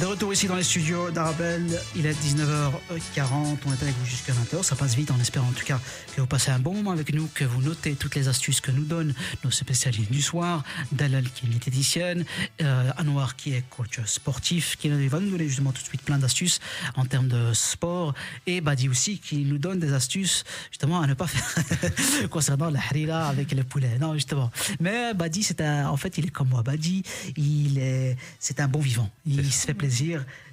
[0.00, 4.32] De retour ici dans les studios d'Arabelle, il est 19h40, on est avec vous jusqu'à
[4.32, 5.78] 20h, ça passe vite en espérant en tout cas
[6.16, 8.70] que vous passez un bon moment avec nous, que vous notez toutes les astuces que
[8.70, 9.12] nous donnent
[9.44, 12.24] nos spécialistes du soir, Dalal qui est diététicienne,
[12.62, 16.16] euh, Anouar qui est coach sportif, qui va nous donner justement tout de suite plein
[16.16, 16.60] d'astuces
[16.96, 18.14] en termes de sport,
[18.46, 22.78] et Badi aussi qui nous donne des astuces justement à ne pas faire concernant la
[22.78, 24.50] harira avec le poulet, non justement.
[24.80, 27.02] Mais Badi c'est un, en fait il est comme moi, Badi
[27.36, 29.89] il est, c'est un bon vivant, il se fait plaisir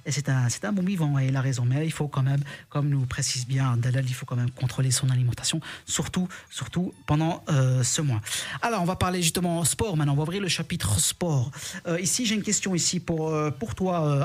[0.04, 1.64] et c'est un, c'est un bon vivant et il a raison.
[1.64, 4.90] Mais il faut quand même, comme nous précise bien Dalal, il faut quand même contrôler
[4.90, 8.20] son alimentation, surtout, surtout pendant euh, ce mois.
[8.62, 11.50] Alors on va parler justement sport maintenant, on va ouvrir le chapitre sport.
[11.86, 14.24] Euh, ici j'ai une question ici pour, euh, pour toi.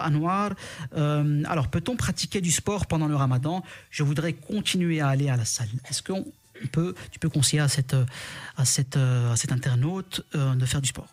[0.96, 3.64] Euh, alors peut-on pratiquer du sport pendant le ramadan?
[3.92, 5.70] Je voudrais continuer à aller à la salle.
[5.90, 6.26] Est-ce qu'on
[6.72, 7.96] peut, tu peux conseiller à, cette,
[8.58, 11.08] à, cette, à cet internaute de faire du sport?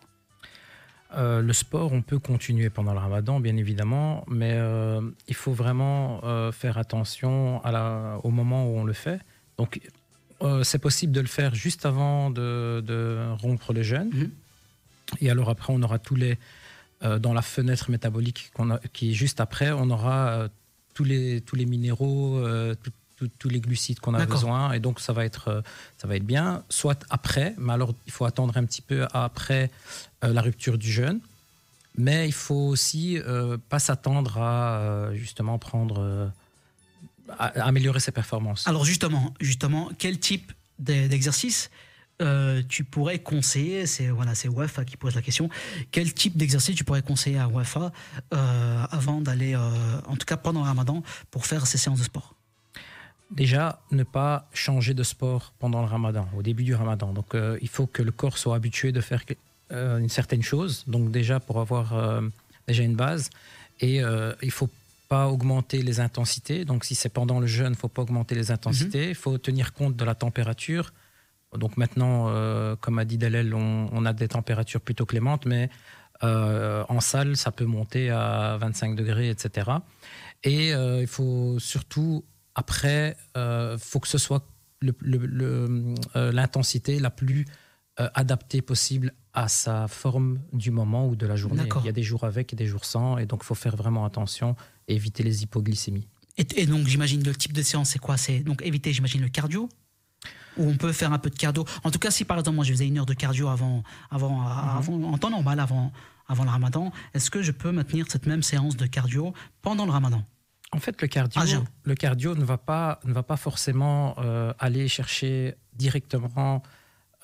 [1.16, 5.52] Euh, le sport, on peut continuer pendant le ramadan, bien évidemment, mais euh, il faut
[5.52, 9.20] vraiment euh, faire attention à la, au moment où on le fait.
[9.58, 9.80] Donc,
[10.62, 14.08] c'est possible de le faire juste avant de, de rompre le jeûne.
[14.12, 14.30] Mhm.
[15.20, 16.38] Et alors après, on aura tous les...
[17.02, 20.48] dans la fenêtre métabolique qu'on a, qui est juste après, on aura
[20.94, 22.40] tous, les, tous les minéraux,
[22.82, 22.92] tout-
[23.26, 24.72] tous les glucides qu'on a besoin.
[24.72, 25.62] Et donc, ça va, être, euh,
[25.98, 26.64] ça va être bien.
[26.68, 29.70] Soit après, mais alors il faut attendre un petit peu après
[30.24, 31.20] euh, la rupture du jeûne.
[31.98, 36.30] Mais il faut aussi euh, pas s'attendre à euh, justement prendre,
[37.38, 38.66] à, à améliorer ses performances.
[38.66, 41.70] Alors justement, justement, quel type d'e- d'exercice
[42.68, 43.87] tu pourrais conseiller?
[43.87, 45.48] C'est voilà, c'est Wafa qui pose la question.
[45.90, 47.92] Quel type d'exercice tu pourrais conseiller à Wafa
[48.30, 52.35] avant d'aller, en tout cas pendant le Ramadan, pour faire ces séances de sport?
[53.30, 57.12] Déjà, ne pas changer de sport pendant le ramadan, au début du ramadan.
[57.12, 59.22] Donc, euh, il faut que le corps soit habitué de faire
[59.70, 60.82] euh, une certaine chose.
[60.88, 62.22] Donc, déjà, pour avoir euh,
[62.66, 63.30] déjà une base.
[63.80, 64.02] Et
[64.42, 64.68] il faut
[65.08, 66.66] pas augmenter les intensités.
[66.66, 69.08] Donc, si c'est pendant le jeûne, il faut pas augmenter les intensités.
[69.08, 70.92] Il faut tenir compte de la température.
[71.56, 72.26] Donc, maintenant,
[72.82, 75.70] comme a dit Dalel, on, on a des températures plutôt clémentes, mais
[76.20, 79.70] en salle, ça peut monter à 25 degrés, etc.
[80.44, 82.22] Et il faut surtout,
[82.60, 84.44] après, il faut que ce soit
[84.82, 87.44] euh, l'intensité la plus
[88.00, 91.68] euh, adaptée possible à sa forme du moment ou de la journée.
[91.82, 93.76] Il y a des jours avec et des jours sans, et donc il faut faire
[93.76, 94.56] vraiment attention
[94.88, 96.08] et éviter les hypoglycémies.
[96.36, 98.16] et, et donc j'imagine le type de séance, c'est quoi?
[98.16, 99.68] C'est donc éviter, j'imagine, le cardio?
[100.56, 101.64] Ou on peut faire un peu de cardio?
[101.84, 104.42] En tout cas, si par exemple moi je faisais une heure de cardio avant, avant,
[104.42, 105.92] avant en temps normal, avant,
[106.26, 109.92] avant le ramadan, est-ce que je peux maintenir cette même séance de cardio pendant le
[109.92, 110.22] ramadan?
[110.72, 114.52] En fait, le cardio, Ah, le cardio ne va pas, ne va pas forcément euh,
[114.59, 116.62] aller chercher directement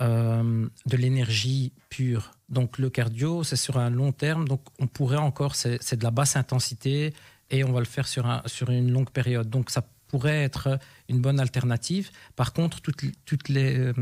[0.01, 2.33] euh, de l'énergie pure.
[2.49, 6.05] Donc le cardio, c'est sur un long terme, donc on pourrait encore, c'est c'est de
[6.05, 7.15] la basse intensité
[7.51, 9.49] et on va le faire sur, un, sur une longue période.
[9.49, 10.79] Donc ça pourrait être
[11.09, 12.11] une bonne alternative.
[12.35, 13.93] Par contre, toutes, toutes les...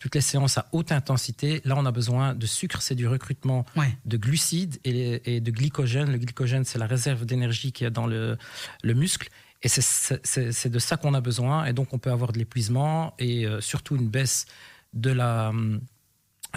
[0.00, 3.64] toutes les séances à haute intensité, là, on a besoin de sucre, c'est du recrutement
[3.76, 3.96] Ouais.
[4.06, 6.10] de glucides et, et de glycogène.
[6.10, 8.36] Le glycogène, c'est la réserve d'énergie qu'il y a dans le,
[8.82, 9.28] le muscle.
[9.62, 11.66] Et c'est- de ça qu'on a besoin.
[11.66, 14.46] Et donc, on peut avoir de l'épuisement et euh, surtout une baisse
[14.94, 15.52] de la,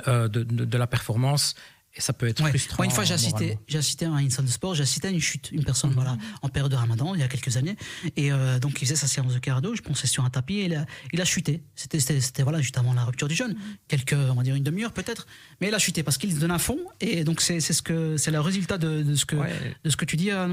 [0.08, 1.56] euh, de, de- de la performance.
[1.96, 2.50] Et ça peut être Ouais.
[2.50, 2.78] frustrant.
[2.78, 5.20] Moi, une fois, j'ai assisté, assisté à une salle de sport, j'ai assisté à une
[5.20, 7.76] chute, une personne, voilà, en période de ramadan, il y a quelques années.
[8.16, 10.66] Et euh, donc, il faisait sa séance de cardio, je pensais sur un tapis, et
[10.66, 11.62] il a, il a chuté.
[11.76, 13.56] C'était, voilà, juste avant la rupture du jeûne.
[13.88, 15.28] Quelques, on va dire une demi-heure peut-être.
[15.62, 16.80] Mais il a chuté parce qu'il donne un fond.
[17.00, 19.54] Et donc, c'est, c'est, ce que, c'est le résultat de, de ce, que, Ouais.
[19.84, 20.48] de ce que tu dis, euh,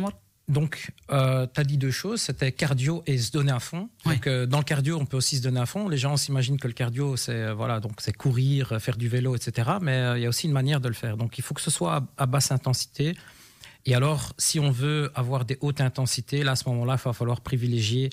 [0.51, 3.89] Donc, tu as dit deux choses, c'était cardio et se donner un fond.
[4.05, 5.89] Donc, euh, dans le cardio, on peut aussi se donner un fond.
[5.89, 9.09] Les gens s'imaginent que le cardio, c'est euh, voilà, donc c'est courir, euh, faire du
[9.09, 9.71] vélo, etc.
[9.81, 11.17] Mais euh, il y a aussi une manière de le faire.
[11.17, 13.17] Donc, il faut que ce soit à, à basse intensité.
[13.87, 17.13] Et alors, si on veut avoir des hautes intensités, là, à ce moment-là, il va
[17.13, 18.11] falloir privilégier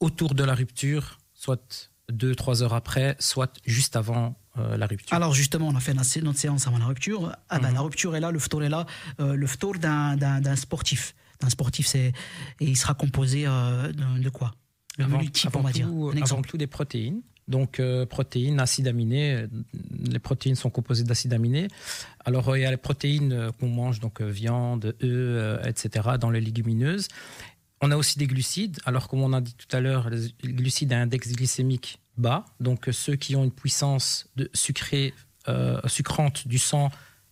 [0.00, 5.14] autour de la rupture, soit deux, trois heures après, soit juste avant euh, la rupture.
[5.14, 7.36] Alors justement, on a fait notre séance avant la rupture.
[7.48, 8.86] Ah ben, la rupture est là, le phtor est là.
[9.20, 9.46] Euh, le
[9.78, 11.14] d'un, d'un sportif.
[11.40, 12.08] D'un sportif, c'est
[12.60, 14.54] et il sera composé euh, de, de quoi?
[14.98, 15.78] Le Avant- menu type, avant on va tout,
[16.12, 16.22] dire.
[16.22, 17.20] Un Avant tout des protéines.
[17.46, 19.46] Donc, euh, protéines, acides aminés.
[20.10, 21.68] Les protéines sont composées d'acides aminés.
[22.24, 27.08] Alors, il y a les protéines qu'on mange, donc viande, œufs, etc., dans les légumineuses.
[27.80, 28.78] On a aussi des glucides.
[28.84, 32.44] Alors, comme on a dit tout à l'heure, les glucides à index glycémique bas.
[32.60, 35.14] Donc, ceux qui ont une puissance de sucrée,
[35.86, 36.90] sucrante du sang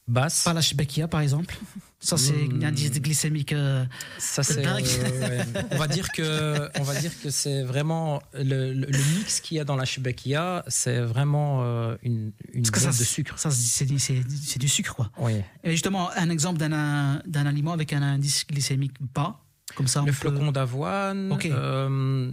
[0.09, 0.45] basse.
[0.45, 1.59] Pas la Shebekia, par exemple
[1.99, 3.53] ça, c'est un indice glycémique.
[3.53, 3.85] Euh,
[4.19, 4.67] ça, c'est.
[4.67, 8.75] Euh, on va dire que, on va dire que c'est vraiment le,
[9.17, 13.39] mix qu'il y a dans la Shebekia, c'est vraiment euh, une, une de sucre.
[13.39, 15.11] Ça, c'est du sucre, quoi.
[15.19, 15.41] Oui.
[15.65, 19.41] Et justement, un exemple d'un aliment avec un indice glycémique bas,
[19.87, 21.51] ça, le flocon d'avoine, okay.
[21.53, 22.31] euh,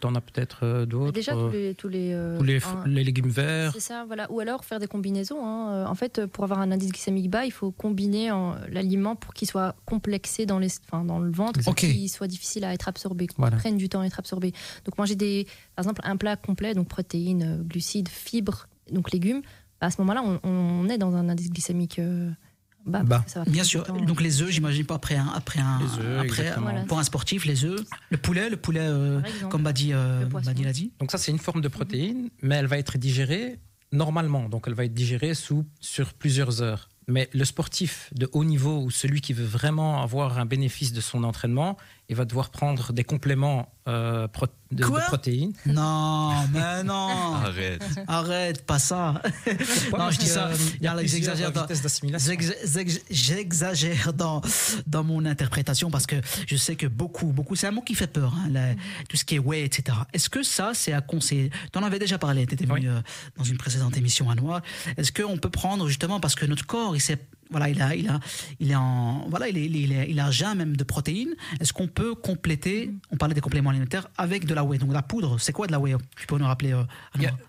[0.00, 1.12] t'en as peut-être euh, d'autres.
[1.12, 2.38] Déjà, tous les, tous les, euh,
[2.86, 3.72] les, légumes verts.
[3.72, 4.30] C'est ça, voilà.
[4.30, 5.44] Ou alors faire des combinaisons.
[5.44, 5.72] Hein.
[5.72, 8.30] Euh, en fait, pour avoir un indice glycémique bas, il faut combiner
[8.68, 12.74] l'aliment pour qu'il soit complexé dans, les, dans le ventre, pour qu'il soit difficile à
[12.74, 14.52] être absorbé, qu'il prenne du temps à être absorbé.
[14.84, 19.42] Donc, manger des, par exemple un plat complet, donc protéines, glucides, fibres, donc légumes,
[19.80, 22.00] à ce moment-là, on, on, est dans un indice glycémique
[22.86, 23.24] bah, bah.
[23.48, 23.84] Bien sûr.
[23.84, 25.80] Donc les œufs, j'imagine pas après un, après un,
[26.20, 26.54] après,
[26.86, 27.80] pour un sportif, les œufs,
[28.10, 29.20] le poulet, le poulet, euh,
[29.50, 30.92] comme Badi, euh, l'a dit.
[31.00, 33.58] Donc ça, c'est une forme de protéine, mais elle va être digérée
[33.92, 34.48] normalement.
[34.48, 36.88] Donc elle va être digérée sous, sur plusieurs heures.
[37.08, 41.00] Mais le sportif de haut niveau ou celui qui veut vraiment avoir un bénéfice de
[41.00, 41.76] son entraînement,
[42.08, 44.28] il va devoir prendre des compléments euh,
[44.70, 45.52] de, protéines.
[45.64, 47.34] Non, mais non.
[47.34, 47.84] Arrête.
[48.06, 49.20] Arrête, pas ça.
[49.96, 50.50] non, je dis ça.
[53.10, 54.40] J'exagère dans,
[54.86, 58.06] dans, mon interprétation parce que je sais que beaucoup, beaucoup, c'est un mot qui fait
[58.06, 58.74] peur, hein,
[59.08, 59.98] tout ce qui est way, etc.
[60.12, 63.00] Est-ce que ça, c'est à conseiller Tu en avais déjà parlé, tu étais venu euh,
[63.36, 64.62] dans une précédente émission à Noir.
[64.96, 67.18] Est-ce qu'on peut prendre justement parce que notre corps, il s'est
[67.50, 68.20] voilà, il a, il a,
[68.60, 71.34] il en, voilà, il, est, il, est, il a même de protéines.
[71.60, 74.78] Est-ce qu'on peut compléter On parlait des compléments alimentaires avec de la whey?
[74.78, 75.94] Donc la poudre, c'est quoi de la whey?
[76.16, 76.84] Tu peux nous rappeler euh,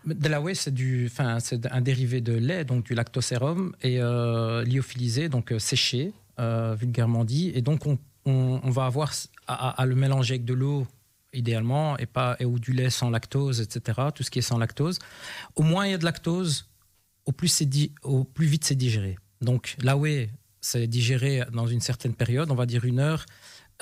[0.06, 4.00] De la whey, c'est du, enfin, c'est un dérivé de lait, donc du lactosérum et
[4.00, 7.52] euh, lyophilisé, donc euh, séché, euh, vulgairement dit.
[7.56, 9.14] Et donc on, on, va avoir
[9.48, 10.86] à, à, le mélanger avec de l'eau
[11.34, 14.02] idéalement et pas et ou du lait sans lactose, etc.
[14.14, 15.00] Tout ce qui est sans lactose.
[15.56, 16.70] Au moins il y a de lactose,
[17.26, 17.70] au plus c'est
[18.04, 19.18] au plus vite c'est digéré.
[19.42, 20.30] Donc la whey,
[20.62, 23.26] c'est digéré dans une certaine période, on va dire une heure.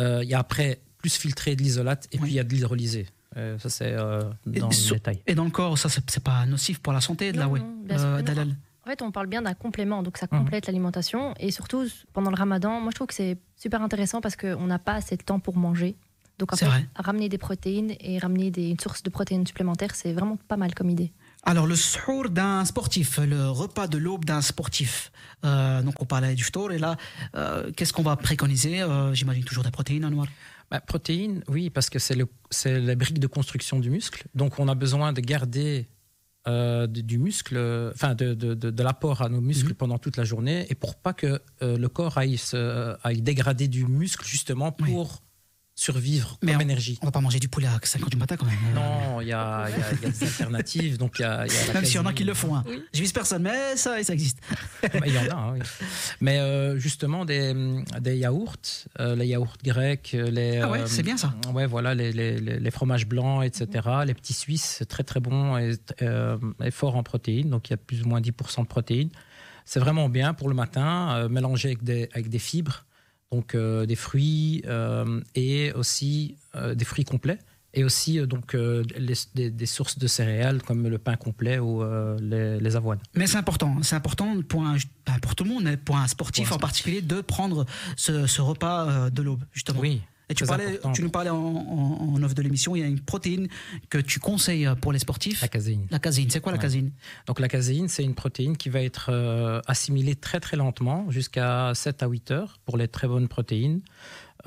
[0.02, 2.54] Euh, il y a après plus filtré de l'isolate et puis il y a de
[2.54, 3.08] l'hydrolysé.
[3.38, 5.22] Euh, ça, c'est euh, dans le détail.
[5.28, 7.62] Et dans le corps, ça, c'est pas nocif pour la santé de la whey
[8.86, 10.74] en fait, on parle bien d'un complément, donc ça complète mhm.
[10.74, 11.34] l'alimentation.
[11.40, 14.78] Et surtout, pendant le ramadan, moi je trouve que c'est super intéressant parce qu'on n'a
[14.78, 15.96] pas assez de temps pour manger.
[16.38, 20.14] Donc en fait, ramener des protéines et ramener des, une source de protéines supplémentaires, c'est
[20.14, 21.12] vraiment pas mal comme idée.
[21.48, 25.12] Alors, le sour d'un sportif, le repas de l'aube d'un sportif.
[25.46, 26.98] Euh, donc, on parlait du ftour, et là,
[27.36, 28.82] euh, qu'est-ce qu'on va préconiser?
[28.82, 30.26] Euh, J'imagine toujours des protéines noir.
[30.72, 32.16] Bah, protéines, oui, parce que c'est
[32.66, 34.26] la brique de construction du muscle.
[34.34, 35.88] Donc, on a besoin de garder
[36.48, 37.58] du muscle,
[37.96, 39.76] enfin de, de, l'apport à nos muscles mhm.
[39.76, 42.40] pendant toute la journée, et pour pas que le corps aille,
[43.04, 45.24] aille dégrader du muscle justement pour
[45.76, 46.98] survivre mais comme énergie.
[47.02, 48.56] On va pas manger du poulet à 5 h du matin quand même.
[48.74, 49.68] Non, il y, a,
[50.02, 50.98] des alternatives.
[50.98, 52.56] Donc y a, y a même s'il y en a qui le font.
[52.56, 52.64] Hein.
[52.94, 54.40] Je vise personne, mais ça, ça existe.
[55.06, 55.60] Il y en a, oui.
[56.22, 57.54] Mais euh, justement, des,
[58.00, 58.56] des yaourts,
[59.00, 60.60] euh, les yaourts grecs, les.
[60.60, 61.34] Ah ouais, c'est bien ça.
[61.46, 63.88] Euh, ouais, voilà, les, les, les, fromages blancs, etc.
[64.06, 67.50] Les petits suisses, très très bons et, et forts en protéines.
[67.50, 69.10] Donc il y a plus ou moins 10% de protéines.
[69.66, 72.86] C'est vraiment bien pour le matin, mélangé avec des, avec des fibres
[73.32, 77.40] donc euh, des fruits euh, et aussi euh, des fruits complets
[77.74, 81.84] et aussi donc des, sources de céréales comme le pain complet ou
[82.22, 83.00] les, avoines.
[83.16, 84.64] Mais c'est important, c'est important pour,
[85.22, 87.66] pour tout le monde, pour un sportif en particulier, de prendre
[87.98, 89.82] ce, ce repas de l'aube, justement.
[89.82, 93.00] Oui, et tu, parlais, tu nous parlais en, en, de l'émission, il y a une
[93.00, 93.48] protéine
[93.90, 95.42] que tu conseilles pour les sportifs.
[95.42, 95.88] La caséine.
[95.92, 96.92] La caséine, c'est quoi la caséine?
[97.28, 101.74] Donc la caséine, c'est une protéine qui va être euh, assimilée très très lentement, jusqu'à
[101.74, 103.82] 7 à 8 heures pour les très bonnes protéines.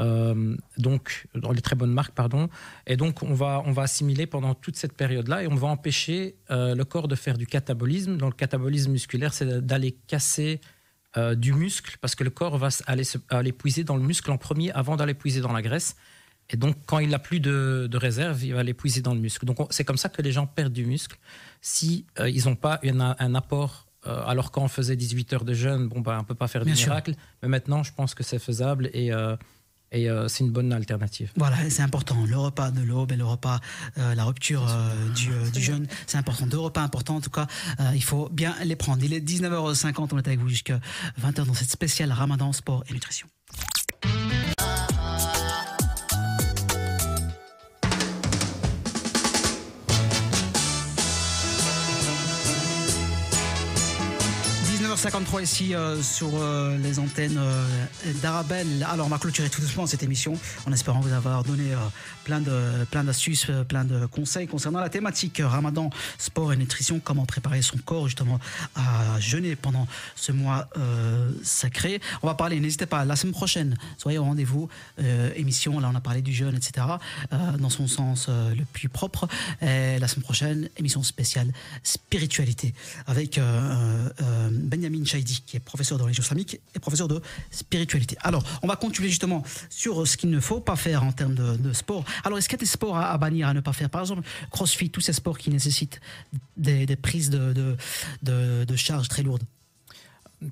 [0.01, 2.49] Euh, donc dans les très bonnes marques pardon
[2.87, 5.67] et donc on va on va assimiler pendant toute cette période là et on va
[5.67, 10.61] empêcher euh, le corps de faire du catabolisme donc le catabolisme musculaire c'est d'aller casser
[11.17, 14.39] euh, du muscle, parce que le corps va aller, aller puiser dans le muscle en
[14.39, 15.97] premier avant d'aller puiser dans la graisse.
[16.51, 19.45] Et donc, quand il n'a plus de, réserve, il va aller puiser dans le muscle.
[19.45, 21.19] Donc, c'est comme ça que les gens perdent du muscle.
[21.61, 25.45] Si euh, ils n'ont pas un, un apport, euh, alors quand on faisait 18 heures
[25.45, 27.15] de jeûne, bon, bah, on ne peut pas faire du miracle.
[27.43, 28.91] Mais maintenant, je pense que c'est faisable.
[28.93, 29.11] Et
[29.93, 31.31] et euh, c'est une bonne alternative.
[31.37, 32.17] Voilà, c'est important.
[32.27, 33.61] Le repas de l'aube et le repas,
[33.99, 36.47] euh, la rupture euh, du, du, jeûne, c'est important.
[36.47, 37.47] Deux repas importants, en tout cas,
[37.95, 39.03] il faut bien les prendre.
[39.03, 40.81] Il est 19h50, on est avec vous jusqu'à
[41.23, 43.29] 20h dans cette spéciale Ramadan, sport et nutrition.
[54.99, 57.65] 19h53 ici euh, sur euh, les antennes euh,
[58.21, 58.85] d'Arabelle.
[58.91, 60.37] Alors on va clôturer tout doucement cette émission
[60.67, 61.77] en espérant vous avoir donné euh,
[62.25, 67.27] plein de plein d'astuces, plein de conseils concernant la thématique Ramadan, sport et nutrition, comment
[67.27, 68.41] préparer son corps justement
[68.75, 69.87] à jeûner pendant
[70.17, 70.69] ce mois
[71.43, 72.01] sacré.
[72.23, 74.69] On va parler, n'hésitez pas, la semaine prochaine, soyez au rendez-vous,
[75.37, 76.87] émission, là on a parlé du jeûne, etc.,
[77.59, 79.27] dans son sens le plus propre.
[79.63, 82.75] Et la semaine prochaine, émission spéciale spiritualité
[83.07, 84.51] avec euh,
[84.89, 87.21] euh, euh, Benjamin Chaidi, qui est professeur de religion islamique et professeur de
[87.51, 88.17] spiritualité.
[88.23, 91.73] Alors, on va continuer justement sur ce qu'il ne faut pas faire en termes de,
[91.73, 92.05] sport.
[92.25, 93.91] Alors, est-ce qu'il y a des sports à, à bannir, à ne pas faire?
[93.91, 96.01] Par exemple, crossfit, tous ces sports qui nécessitent
[96.57, 97.77] des, prises de,
[98.77, 99.45] charges très lourdes.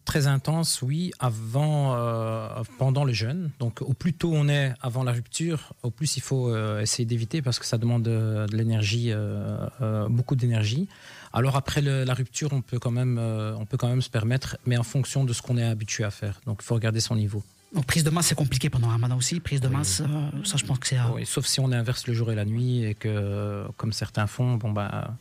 [0.05, 3.51] Très intense, oui, avant, euh, pendant le jeûne.
[3.61, 7.05] Donc, au plus tôt on est avant la rupture, au plus il faut euh, essayer
[7.05, 10.89] d'éviter parce que ça demande de, l'énergie, euh, euh, beaucoup d'énergie.
[11.37, 14.09] Alors après le- la rupture, on peut quand même, euh, on peut quand même se
[14.11, 16.41] permettre, mais en fonction de ce qu'on est habitué à faire.
[16.47, 17.45] Donc, il faut regarder son niveau.
[17.75, 19.39] Donc, prise de masse, c'est compliqué pendant Ramadan aussi.
[19.41, 19.75] Prise de Oui.
[19.77, 20.97] masse, euh, ça, je pense que c'est.
[20.97, 24.27] à- Oui, sauf si on inverse le jour et la nuit et que, comme certains
[24.27, 25.15] font, bon bah,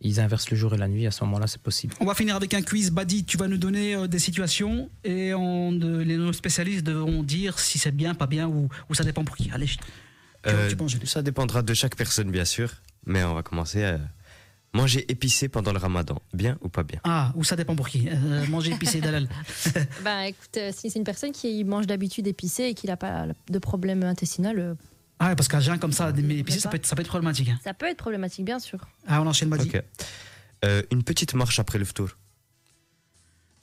[0.00, 1.06] ils inversent le jour et la nuit.
[1.06, 1.92] À ce moment-là, c'est possible.
[2.00, 2.90] On va finir avec un quiz.
[2.90, 7.22] Badi, tu vas nous donner euh, des situations et on, de- les nos spécialistes devront
[7.22, 9.50] dire si c'est bien, pas bien ou, ou ça dépend pour qui.
[9.52, 9.76] Allez, je-
[10.46, 12.72] Euh, tu penses, ça dépendra de chaque personne, bien sûr.
[13.04, 13.98] Mais on va commencer à
[14.72, 16.20] manger épicé pendant le ramadan.
[16.32, 17.00] Bien ou pas bien?
[17.04, 18.08] Ah, ou ça dépend pour qui.
[18.08, 19.28] Euh, manger épicé d'halal.
[20.04, 23.26] Ben écoute, euh, si c'est une personne qui mange d'habitude épicé et qui n'a pas
[23.48, 24.74] de problème intestinal, euh,
[25.18, 27.08] Ah, ouais, parce qu'un jeun comme ça, mais épicé, ça peut, être, ça peut être
[27.08, 27.48] problématique.
[27.48, 27.58] hein.
[27.64, 28.78] ça peut être problématique, bien sûr.
[29.06, 29.68] Ah, on enchaîne, Badi.
[29.68, 29.82] Ok.
[30.64, 32.10] Euh, une petite marche après le tour.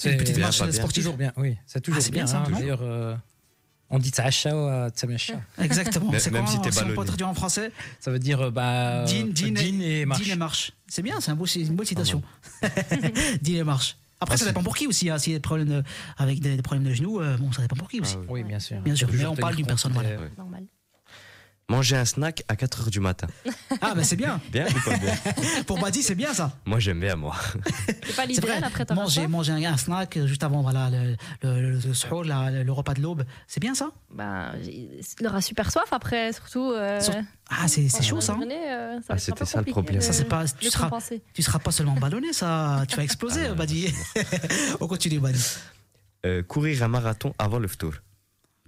[0.05, 1.03] Une petite bien, marche sportive.
[1.03, 2.31] toujours bien, oui, c'est toujours Ah, c'est bien bien.
[2.31, 2.51] ça, hein.
[2.51, 3.15] D'ailleurs, euh,
[3.89, 5.39] on dit tsacha ou tsamesha.
[5.61, 6.11] Exactement.
[6.17, 9.03] C'est même si t'es si on peut traduire en français Ça veut dire euh, bah,
[9.03, 10.27] euh, jean, jean et marche.
[10.29, 10.71] Et marche.
[10.87, 12.21] C'est bien, c'est un beau, c'est une bonne citation.
[13.41, 13.97] Jean et marche.
[14.19, 15.09] Après, ça Ensuite- dépend pour qui aussi.
[15.11, 15.19] hein.
[15.19, 15.83] S'il y a des problèmes de-
[16.17, 18.15] avec des, des problèmes de genoux, euh, bon, ça dépend pour qui aussi.
[18.17, 18.41] Ah oui.
[18.41, 18.81] Oui, bien sûr.
[18.81, 20.09] Bien sûr, mais on parle d'une personne, voilà.
[20.09, 20.31] des- Ouais.
[20.37, 20.63] Normal.
[21.69, 23.27] Manger un snack à 4 heures du matin.
[23.81, 24.39] Ah, ben c'est bien.
[24.51, 25.13] Bien ou pas bien?
[25.67, 26.51] Pour Badi, c'est bien ça.
[26.65, 27.35] Moi, j'aime bien, moi.
[27.85, 31.15] C'est pas l'idéal après ta Manger, manger un, un snack euh, juste avant voilà, le,
[31.43, 33.23] le, le, le suhoor, la- le, le repas de l'aube.
[33.45, 33.91] C'est bien ça?
[34.11, 36.71] Ben, il aura super soif après, surtout.
[36.71, 37.13] euh, Sur-
[37.51, 38.33] Ah, c'est chaud ça.
[38.33, 40.01] hein journée, euh, ça Ah, c'était ça, le problème.
[40.01, 41.21] Ça, c'est pas- tu seras- compenser.
[41.35, 42.83] Tu seras pas seulement ballonné, ça.
[42.87, 43.93] Tu vas exploser, Ah, Badi.
[44.79, 45.43] On continue, Badi.
[46.25, 47.93] Euh, courir un marathon avant le tour.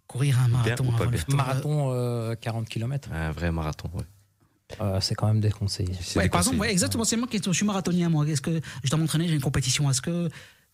[0.09, 0.83] Courir un marathon.
[0.83, 1.35] bien tour.
[1.35, 4.99] Marathon euh, 40 km, Un vrai marathon, ouais.
[5.01, 5.93] c'est quand même déconseillé.
[6.15, 7.03] Ouais, par exemple, ouais, exactement.
[7.03, 8.27] C'est moi qui je suis marathonien, moi.
[8.27, 9.27] Est-ce que je dois m'entraîner?
[9.27, 9.87] J'ai une compétition.
[9.89, 10.27] Est-ce que,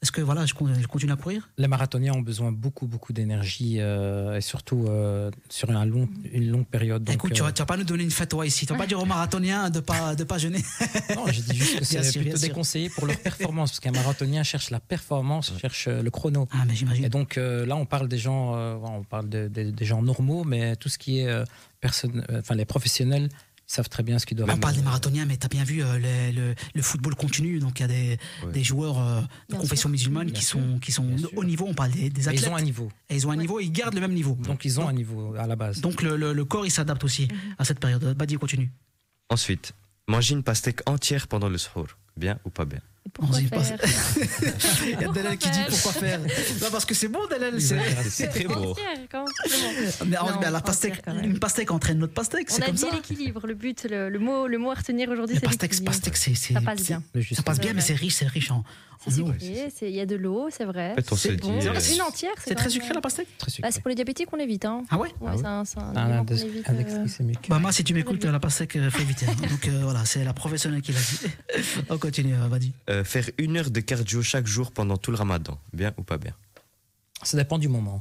[0.05, 1.49] est-ce que voilà, je, con- je continue à courir?
[1.57, 6.51] Les marathoniens ont besoin beaucoup, beaucoup d'énergie euh, et surtout euh, sur un long, une
[6.51, 7.03] longue période.
[7.03, 8.67] Donc, Écoute, tu, euh, vas, tu vas pas nous donner une fatwa ici.
[8.67, 10.63] Tu vas pas dire aux marathoniens de pas de pas jeûner.
[11.15, 14.69] Non, j'ai dit juste que c'est plutôt déconseillé pour leur performance, parce qu'un marathonien cherche
[14.69, 16.47] la performance, cherche le chrono.
[16.51, 17.09] Ah, mais Et j'imagine.
[17.09, 20.43] donc euh, là, on parle des gens, euh, on parle de- de- des gens normaux,
[20.43, 21.43] mais tout ce qui est euh,
[21.81, 23.29] personne, euh, enfin les professionnels,
[23.67, 24.49] savent très bien ce qu'ils doivent.
[24.53, 27.59] On parle des marathoniens, mais tu as bien vu euh, le, le- le football continu.
[27.59, 28.17] Donc il y a
[28.51, 29.89] des, joueurs euh, de Bien confession sûr.
[29.89, 30.59] musulmane Bien qui sûr.
[30.59, 31.31] sont, qui sont Bien de sûr.
[31.35, 31.65] haut niveau.
[31.67, 32.43] On parle des, des athlètes.
[32.43, 34.35] ils ont un niveau, Et ils ont un niveau et ils gardent le même niveau.
[34.43, 35.81] donc ils ont un niveau à la base.
[35.81, 38.03] Donc le, le- le corps, il s'adapte aussi à cette période.
[38.15, 38.71] Badi, continue.
[39.29, 39.73] Ensuite,
[40.07, 41.87] manger une pastèque entière pendant le suhoor.
[42.17, 42.79] Bien ou pas bien?
[43.13, 43.79] Pourquoi Vas-y, faire
[44.83, 46.19] Il y a Dalal qui dit pourquoi faire.
[46.19, 47.61] Non, parce que c'est bon, Dalal.
[47.61, 48.75] C'est- très beau.
[50.05, 52.47] Mais, Non, mais la pastèque, une pastèque entraîne notre pastèque.
[52.51, 55.09] On C'est a comme dit l'équilibre, le but, le, le mot, le mot à retenir
[55.09, 55.85] aujourd'hui, c'est l'équilibre.
[55.91, 56.33] pastèque, c'est.
[56.35, 57.03] c'est- Ça passe bien.
[57.33, 58.63] Ça passe bien, mais c'est riche, c'est riche en,
[59.21, 59.31] eau.
[59.81, 60.95] il y a de l'eau, c'est vrai.
[61.11, 61.57] On C'est bon.
[61.59, 63.27] euh, Une entière, C'est très sucré la pastèque?
[63.37, 63.67] Très sucré.
[63.67, 64.65] Bah, c'est pour les diabétiques, on évite.
[64.65, 64.83] Hein.
[64.89, 65.09] Ah ouais?
[65.21, 65.85] Ouais, Ah c'est un,
[66.31, 67.47] évite, index euh, glycémique.
[67.49, 69.23] Bah moi, si tu m'écoutes, la pastèque, euh, fais vite.
[69.27, 69.33] hein.
[69.49, 71.19] Donc euh, voilà, c'est la professionnelle qui l'a dit.
[71.89, 72.71] On continue, euh, vas-y.
[72.95, 75.59] Euh, faire une heure de cardio chaque jour pendant tout le ramadan.
[75.73, 76.33] Bien ou pas bien?
[77.23, 77.99] Ça dépend du moment.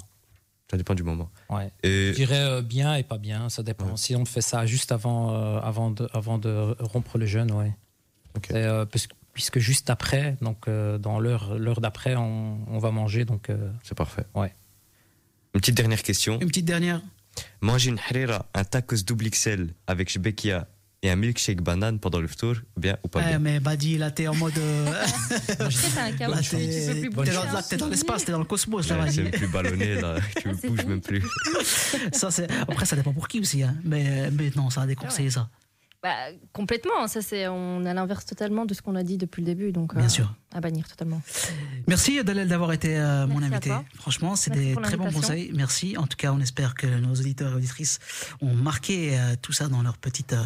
[0.71, 1.31] Ça dépend du moment.
[1.51, 1.71] Ouais.
[1.83, 3.87] Et Je dirais euh, bien et pas bien, ça dépend.
[3.87, 3.97] Ouais.
[3.97, 7.73] Si on fait ça juste avant, euh, avant, de, avant de rompre le jeûne, ouais.
[8.53, 13.25] Euh, parce- puisque juste après, donc euh, dans l'heure l'heure d'après, on, on va manger,
[13.25, 14.25] donc euh, c'est parfait.
[14.35, 14.55] Ouais.
[15.55, 16.39] Une petite dernière question.
[16.41, 17.01] Une petite dernière.
[17.61, 20.67] Manger une harira, un tacos double XL avec shbekia
[21.05, 22.57] et un milkshake banane pendant le tour.
[22.77, 24.57] Bien ou pas Ouais, bien mais Badi, là, t'es en mode.
[24.57, 25.05] euh,
[25.71, 27.53] C'est un là, t'es dans, hein.
[27.53, 30.17] là, t'es dans l'espace, t'es dans le cosmos, là, Ouais, C'est plus ballonné, là.
[30.41, 31.23] Tu Ah, c'est bouges même plus.
[32.13, 33.63] Ça, c'est- Après, ça dépend pour qui aussi.
[33.63, 33.77] Hein.
[33.85, 35.49] Mais, mais non, ça a déconseillé ça.
[36.05, 36.11] Bah,
[36.53, 39.73] complètement, ça c'est on a l'inverse totalement de ce qu'on a dit depuis le début,
[39.73, 40.35] donc Bien euh, sûr.
[40.53, 41.23] à bannir totalement.
[41.89, 43.73] Merci Dalel d'avoir été euh, mon invité.
[43.95, 45.51] Franchement, c'est des très bons conseils.
[45.55, 45.97] Merci.
[45.97, 48.01] En tout cas, on espère que nos auditeurs et auditrices
[48.43, 50.37] ont marqué euh, tout ça dans leur petite,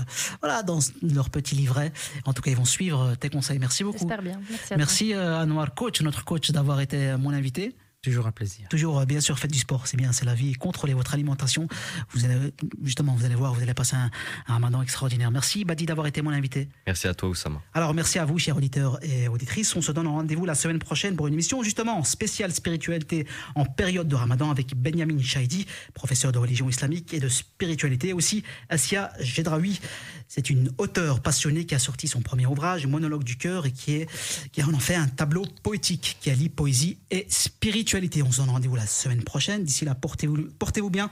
[0.41, 1.93] voilà, dans leur petit livret.
[2.25, 3.59] En tout cas, ils vont suivre tes conseils.
[3.59, 3.99] Merci beaucoup.
[3.99, 4.41] J'espère bien.
[4.49, 4.77] Merci à.
[4.77, 7.75] Merci Anwar Coach, notre coach, d'avoir été mon invité.
[8.01, 8.69] Toujours un plaisir.
[8.69, 10.53] Toujours, euh, bien sûr, faites du sport, c'est bien, c'est la vie.
[10.53, 11.67] Contrôlez votre alimentation.
[12.13, 12.37] Vous allez,
[12.85, 14.09] justement, vous allez voir, vous allez passer un,
[14.47, 15.33] un ramadan extraordinaire.
[15.33, 16.69] Merci, Badi, d'avoir été mon invité.
[16.87, 17.61] Merci à toi, Oussama.
[17.75, 19.75] Alors, merci à vous, chers auditeurs et auditrices.
[19.75, 23.27] On se donne rendez-vous la semaine prochaine pour une émission, justement, spéciale spiritualité
[23.57, 28.13] en période de ramadan avec Benjamin Chaidi, professeur de religion islamique et de spiritualité.
[28.13, 29.81] Aussi, Asia Jedraoui.
[30.29, 33.95] C'est une auteure passionnée qui a sorti son premier ouvrage, Monologue du cœur, et qui,
[33.95, 34.09] est,
[34.53, 37.88] qui en fait un tableau poétique qui allie poésie et spiritualité.
[37.95, 39.65] On se donne rendez-vous la semaine prochaine.
[39.65, 41.11] D'ici là, portez-vous bien.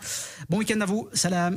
[0.51, 1.09] Bon week-end à vous.
[1.15, 1.57] Salam.